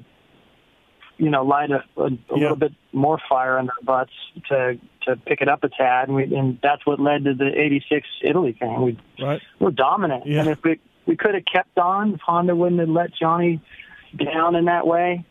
[1.19, 2.35] you know, light a, a, a Yeah.
[2.35, 4.13] little bit more fire under our butts
[4.47, 7.51] to to pick it up a tad, and, we, and that's what led to the
[7.59, 8.81] '86 Italy thing.
[8.81, 9.41] We Right.
[9.59, 10.25] we're dominant.
[10.25, 10.41] Yeah.
[10.41, 13.61] And if we we could have kept on, if Honda wouldn't have let Johnny
[14.17, 15.25] down in that way,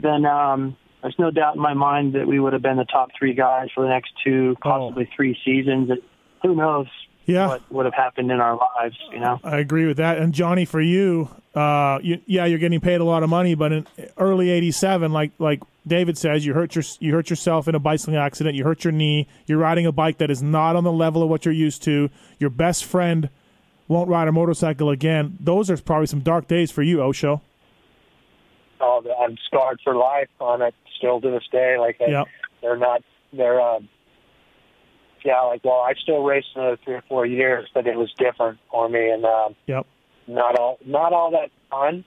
[0.00, 3.10] then um, there's no doubt in my mind that we would have been the top
[3.18, 5.14] three guys for the next two, possibly oh.
[5.16, 5.90] three seasons.
[5.90, 6.00] And
[6.42, 6.86] who knows
[7.24, 7.48] yeah.
[7.48, 9.40] what would have happened in our lives, you know?
[9.42, 10.18] I agree with that.
[10.18, 13.72] And Johnny, for you, uh, you, yeah, you're getting paid a lot of money, but
[13.72, 17.78] in early '87, like like David says, you hurt your you hurt yourself in a
[17.78, 18.56] bicycling accident.
[18.56, 19.28] You hurt your knee.
[19.46, 22.08] You're riding a bike that is not on the level of what you're used to.
[22.38, 23.28] Your best friend
[23.86, 25.36] won't ride a motorcycle again.
[25.40, 27.42] Those are probably some dark days for you, O'Show.
[28.80, 31.76] Oh, I'm scarred for life on it still to this day.
[31.78, 32.28] Like yep.
[32.62, 33.90] they're not they're um,
[35.22, 38.58] yeah, like well, I still raced another three or four years, but it was different
[38.70, 39.86] for me, and um, yep
[40.26, 42.04] not all not all that fun,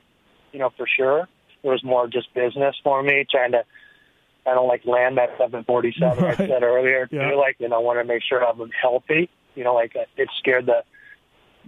[0.52, 1.28] you know, for sure.
[1.64, 3.64] It was more just business for me, trying to
[4.46, 6.40] kind of like land that 747 right.
[6.40, 7.32] I said earlier yeah.
[7.32, 7.38] too.
[7.38, 9.30] Like, you know, I want to make sure I'm healthy.
[9.56, 10.84] You know, like uh, it scared the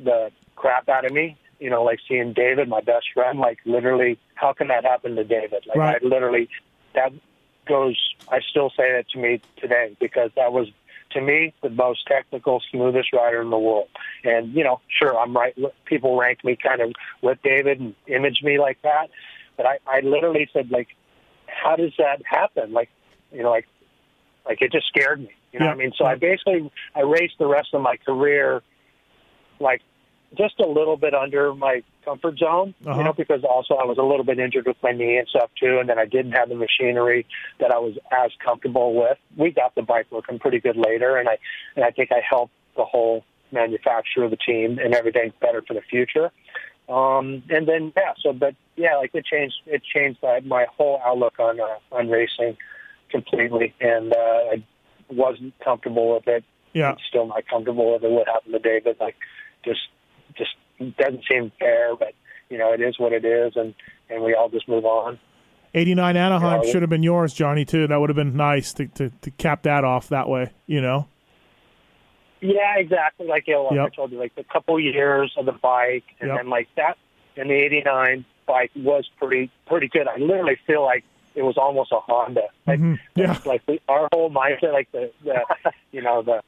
[0.01, 1.37] the crap out of me.
[1.59, 5.23] You know, like seeing David, my best friend, like literally, how can that happen to
[5.23, 5.65] David?
[5.67, 6.01] Like, right.
[6.01, 6.49] I literally
[6.93, 7.11] that
[7.67, 7.97] goes.
[8.29, 10.67] I still say that to me today because that was
[11.11, 13.87] to me, the most technical, smoothest rider in the world.
[14.23, 15.55] And, you know, sure, I'm right.
[15.85, 19.09] People rank me kind of with David and image me like that.
[19.55, 20.89] But I, I literally said, like,
[21.47, 22.73] how does that happen?
[22.73, 22.89] Like,
[23.31, 23.67] you know, like,
[24.45, 25.31] like it just scared me.
[25.51, 25.71] You know yeah.
[25.71, 25.93] what I mean?
[25.97, 28.61] So I basically, I raced the rest of my career,
[29.59, 29.81] like,
[30.35, 32.97] just a little bit under my comfort zone, uh-huh.
[32.97, 35.49] you know, because also I was a little bit injured with my knee and stuff
[35.59, 37.25] too, and then I didn't have the machinery
[37.59, 39.17] that I was as comfortable with.
[39.35, 41.37] We got the bike working pretty good later, and I
[41.75, 45.73] and I think I helped the whole manufacturer of the team and everything better for
[45.73, 46.31] the future.
[46.89, 51.01] Um, and then yeah, so but yeah, like it changed it changed my, my whole
[51.05, 52.57] outlook on uh, on racing
[53.09, 54.63] completely, and uh, I
[55.09, 56.43] wasn't comfortable with it.
[56.73, 58.11] Yeah, I'm still not comfortable with it.
[58.11, 58.97] What happened to David?
[58.99, 59.15] Like
[59.65, 59.81] just
[60.35, 60.51] just
[60.97, 62.13] doesn't seem fair, but
[62.49, 63.73] you know it is what it is, and
[64.09, 65.19] and we all just move on.
[65.73, 67.87] 89 Anaheim should have been yours, Johnny, too.
[67.87, 71.07] That would have been nice to, to, to cap that off that way, you know?
[72.39, 73.27] Yeah, exactly.
[73.27, 73.87] Like, you know, like yep.
[73.87, 76.37] I told you, like the couple years of the bike, and yep.
[76.37, 76.97] then like that,
[77.35, 80.07] and the '89 bike was pretty pretty good.
[80.07, 82.49] I literally feel like it was almost a Honda.
[82.65, 82.95] Like, mm-hmm.
[83.15, 83.39] yeah.
[83.45, 85.41] like the, our whole mindset, like the, the
[85.91, 86.41] you know the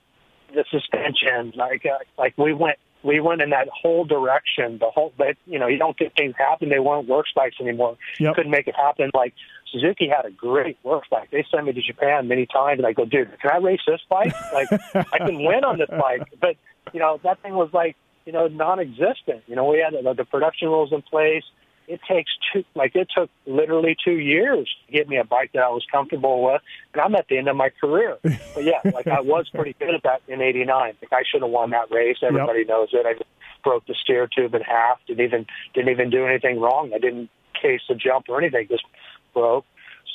[0.53, 4.77] the suspension, like uh, like we went we went in that whole direction.
[4.80, 6.69] The whole, but you know, you don't get things happen.
[6.69, 7.97] They weren't work bikes anymore.
[8.19, 8.35] Yep.
[8.35, 9.11] Couldn't make it happen.
[9.13, 9.34] Like
[9.71, 11.30] Suzuki had a great work bike.
[11.31, 14.01] They sent me to Japan many times, and I go, dude, can I race this
[14.09, 14.34] bike?
[14.53, 14.67] Like,
[15.13, 16.23] I can win on this bike.
[16.41, 16.55] But
[16.93, 17.95] you know, that thing was like,
[18.26, 19.43] you know, non-existent.
[19.47, 21.43] You know, we had the, the production rules in place
[21.90, 25.64] it takes two, like it took literally two years to get me a bike that
[25.64, 26.61] I was comfortable with,
[26.94, 28.18] and I'm at the end of my career.
[28.22, 30.94] But yeah, like I was pretty good at that in '89.
[31.02, 32.18] Like I should have won that race.
[32.22, 32.68] Everybody yep.
[32.68, 33.06] knows it.
[33.07, 33.20] I
[33.64, 34.99] broke the steer tube in half.
[35.07, 36.91] Didn't even didn't even do anything wrong.
[36.94, 38.68] I didn't case the jump or anything.
[38.70, 38.86] Just
[39.34, 39.66] broke.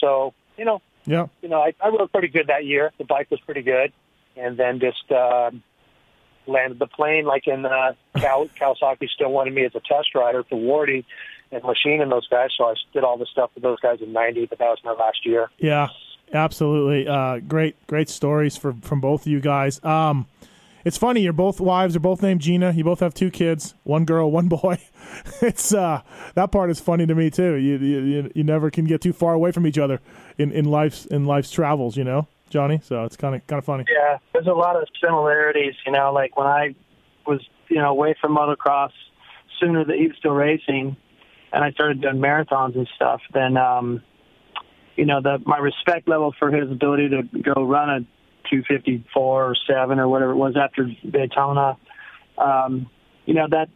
[0.01, 2.93] So you know, yeah, you know, I, I rode pretty good that year.
[2.99, 3.93] The bike was pretty good,
[4.37, 5.11] and then just.
[5.11, 5.51] Uh,
[6.47, 10.45] landed the plane like in uh, Cal- Kawasaki still wanted me as a test rider
[10.45, 11.07] for Wardy
[11.55, 12.51] and Lechien and those guys.
[12.57, 14.93] So I did all the stuff with those guys in '90, but that was my
[14.93, 15.51] last year.
[15.59, 15.89] Yeah,
[16.33, 17.09] absolutely.
[17.09, 19.83] Uh, great, great stories for, from both of you guys.
[19.85, 20.27] Um,
[20.85, 21.23] it's funny.
[21.23, 22.73] Your both wives are both named Gina.
[22.73, 24.79] You both have two kids, one girl, one boy.
[25.41, 26.03] it's uh,
[26.35, 27.55] that part is funny to me too.
[27.55, 30.01] You, you you never can get too far away from each other
[30.37, 31.97] in in life's in life's travels.
[31.97, 32.81] You know, Johnny.
[32.85, 33.85] So it's kind of kind of funny.
[33.91, 35.75] Yeah, there's a lot of similarities.
[35.87, 36.75] You know, like when I
[37.27, 38.93] was you know away from motocross
[39.59, 40.97] sooner that he was still racing
[41.55, 44.03] and I started doing marathons and stuff, then um,
[44.97, 48.01] you know the my respect level for his ability to go run a
[48.51, 51.79] 254 or seven or whatever it was after Daytona,
[52.37, 52.91] um,
[53.25, 53.69] you know that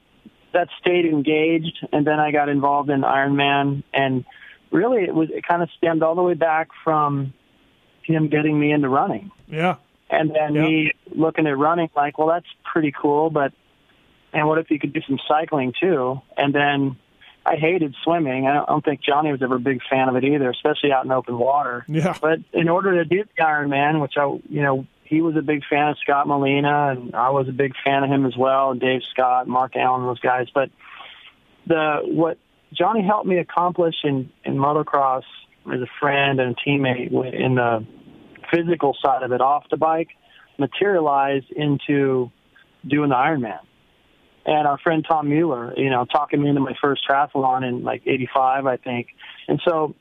[0.52, 4.24] that stayed engaged, and then I got involved in Ironman, and
[4.72, 7.32] really it was it kind of stemmed all the way back from
[8.02, 9.30] him getting me into running.
[9.46, 9.76] Yeah.
[10.10, 10.62] And then yeah.
[10.62, 13.52] me looking at running like, well, that's pretty cool, but
[14.32, 16.20] and what if you could do some cycling too?
[16.36, 16.96] And then
[17.48, 18.46] I hated swimming.
[18.46, 21.12] I don't think Johnny was ever a big fan of it either, especially out in
[21.12, 21.84] open water.
[21.88, 22.14] Yeah.
[22.20, 25.62] But in order to do the Ironman, which I, you know, he was a big
[25.64, 28.80] fan of Scott Molina, and I was a big fan of him as well, and
[28.80, 30.48] Dave Scott, Mark Allen, those guys.
[30.52, 30.70] But
[31.66, 32.36] the what
[32.74, 35.24] Johnny helped me accomplish in in motocross
[35.72, 37.86] as a friend and a teammate in the
[38.52, 40.08] physical side of it off the bike
[40.58, 42.30] materialized into
[42.86, 43.60] doing the Ironman
[44.48, 48.02] and our friend Tom Mueller, you know, talking me into my first triathlon in like
[48.06, 49.08] 85, I think.
[49.46, 49.94] And so,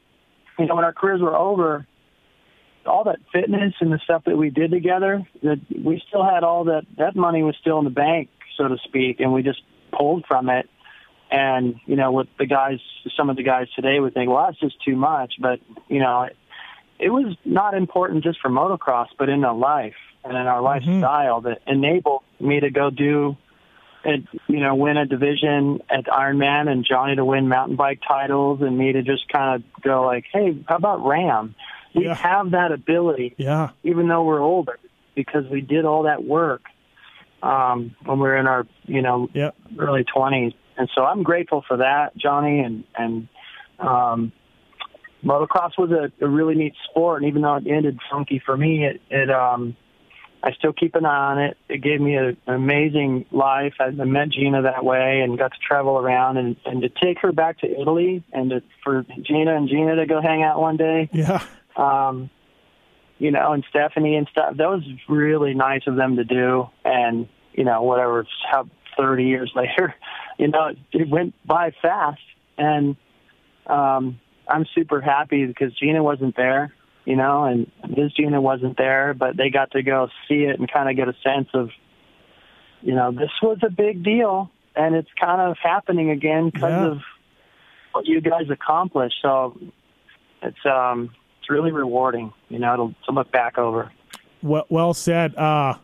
[0.58, 1.86] you know, when our careers were over,
[2.86, 6.64] all that fitness and the stuff that we did together, that we still had all
[6.64, 9.62] that, that money was still in the bank, so to speak, and we just
[9.92, 10.70] pulled from it.
[11.30, 12.80] And, you know, with the guys,
[13.18, 15.34] some of the guys today would think, well, that's just too much.
[15.42, 15.60] But,
[15.90, 16.30] you know,
[17.00, 21.02] it was not important just for motocross, but in our life and in our Mm-hmm.
[21.02, 23.36] lifestyle that enabled me to go do
[24.08, 28.62] and you know win a division at Ironman and Johnny to win mountain bike titles
[28.62, 31.54] and me to just kind of go like, hey, how about Ram?
[31.94, 32.16] We Yeah.
[32.16, 33.70] have that ability, Yeah.
[33.84, 34.80] even though we're older,
[35.14, 36.64] because we did all that work
[37.44, 39.52] um, when we were in our you know Yeah.
[39.78, 43.28] early twenties, and so I'm grateful for that, Johnny, and and
[43.80, 44.32] um,
[45.24, 48.86] motocross was a, a really neat sport, and even though it ended funky for me,
[48.86, 49.76] it, it um,
[50.48, 51.58] I still keep an eye on it.
[51.68, 53.74] It gave me a, an amazing life.
[53.82, 57.34] I met Gina that way and got to travel around and, and to take her
[57.34, 61.10] back to Italy and to, for Gina and Gina to go hang out one day
[61.12, 61.44] Yeah.
[61.76, 62.30] um,
[63.20, 64.56] you know, and Stephanie and stuff.
[64.56, 66.70] That was really nice of them to do.
[66.86, 69.96] And you know, whatever, it's how thirty years later,
[70.38, 72.22] you know, it, it went by fast.
[72.58, 72.96] And
[73.66, 76.74] um, I'm super happy because Gina wasn't there,
[77.08, 80.70] you know, and this unit wasn't there, but they got to go see it and
[80.70, 81.70] kind of get a sense of,
[82.82, 86.92] you know, this was a big deal, and it's kind of happening again because Yeah.
[86.92, 86.98] of
[87.94, 89.16] what you guys accomplished.
[89.22, 89.58] So
[90.42, 93.90] it's um it's really rewarding, you know, to, to look back over.
[94.44, 95.34] Well, well said.
[95.36, 95.76] Uh,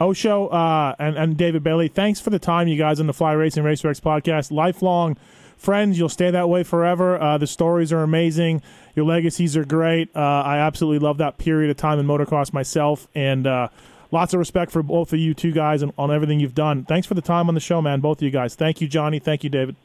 [0.00, 3.32] O'Show uh, and, and David Bailey, thanks for the time, you guys, on the Fly
[3.32, 4.52] Racing Racer X podcast.
[4.52, 5.16] Lifelong
[5.56, 5.98] friends.
[5.98, 7.20] You'll stay that way forever.
[7.20, 8.62] Uh, the stories are amazing.
[8.98, 10.08] Your legacies are great.
[10.12, 13.06] Uh, I absolutely love that period of time in motocross myself.
[13.14, 13.68] And uh,
[14.10, 16.84] lots of respect for both of you two guys and on everything you've done.
[16.84, 18.56] Thanks for the time on the show, man, both of you guys.
[18.56, 19.20] Thank you, Johnny.
[19.20, 19.76] Thank you, David.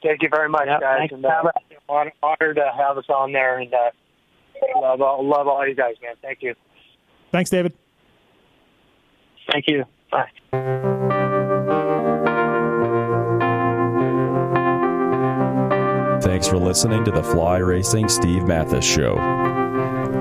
[0.00, 0.98] Thank you very much, Yeah, guys.
[1.00, 1.42] thanks, And, uh,
[1.88, 3.90] hon- honored to have us on there, and uh,
[4.80, 6.14] love all, love all you guys, man.
[6.22, 6.54] Thank you.
[7.32, 7.72] Thanks, David.
[9.50, 9.86] Thank you.
[10.12, 10.88] Bye.
[16.22, 19.41] Thanks for listening to the Fly Racing Steve Matthes Show.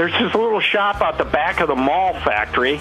[0.00, 2.80] There's this little shop out the back of the Mahle factory.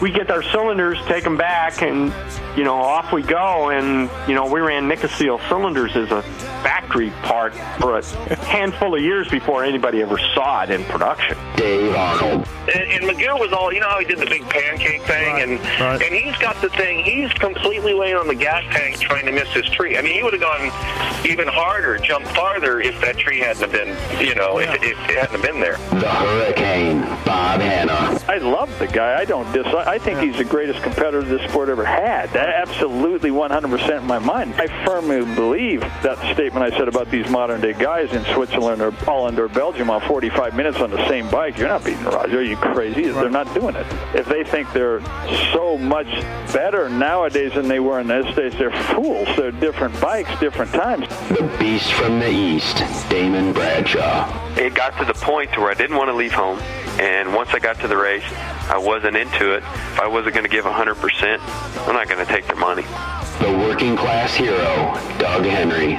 [0.00, 2.14] We get our cylinders, take them back, and
[2.56, 3.70] you know off we go.
[3.70, 6.22] And you know we ran Nikasil cylinders as a
[6.62, 8.04] factory part for a
[8.44, 11.36] handful of years before anybody ever saw it in production.
[11.56, 12.48] Dave Arnold.
[12.72, 15.60] And, and McGill was all, you know how he did the big pancake thing, and
[15.80, 16.02] right.
[16.02, 17.04] and he's got the thing.
[17.04, 19.96] He's completely laying on the gas tank trying to miss his tree.
[19.98, 23.72] I mean, he would have gone even harder, jumped farther if that tree hadn't have
[23.72, 23.88] been,
[24.24, 25.76] you know, if, if it hadn't have been there.
[26.00, 28.18] The Hurricane, Bob Hannah.
[28.28, 29.18] I love the guy.
[29.18, 29.66] I don't dis.
[29.66, 32.30] I think he's the greatest competitor this sport ever had.
[32.30, 34.54] That absolutely 100% in my mind.
[34.54, 38.90] I firmly believe that statement I said about these modern day guys in Switzerland or
[38.90, 41.43] Holland or Belgium on 45 minutes on the same bike.
[41.48, 42.38] You're not beating Roger.
[42.38, 43.08] Are you crazy?
[43.08, 43.86] They're not doing it.
[44.14, 45.00] If they think they're
[45.52, 46.06] so much
[46.52, 49.28] better nowadays than they were in those days, they're fools.
[49.36, 51.06] They're different bikes, different times.
[51.28, 52.78] The Beast from the East,
[53.10, 54.56] Damon Bradshaw.
[54.56, 56.58] it got to the point to where I didn't want to leave home.
[56.98, 58.24] And once I got to the race,
[58.68, 59.58] I wasn't into it.
[59.58, 62.84] If I wasn't going to give 100%, I'm not going to take their money.
[63.40, 64.56] The working class hero,
[65.18, 65.98] Doug Henry.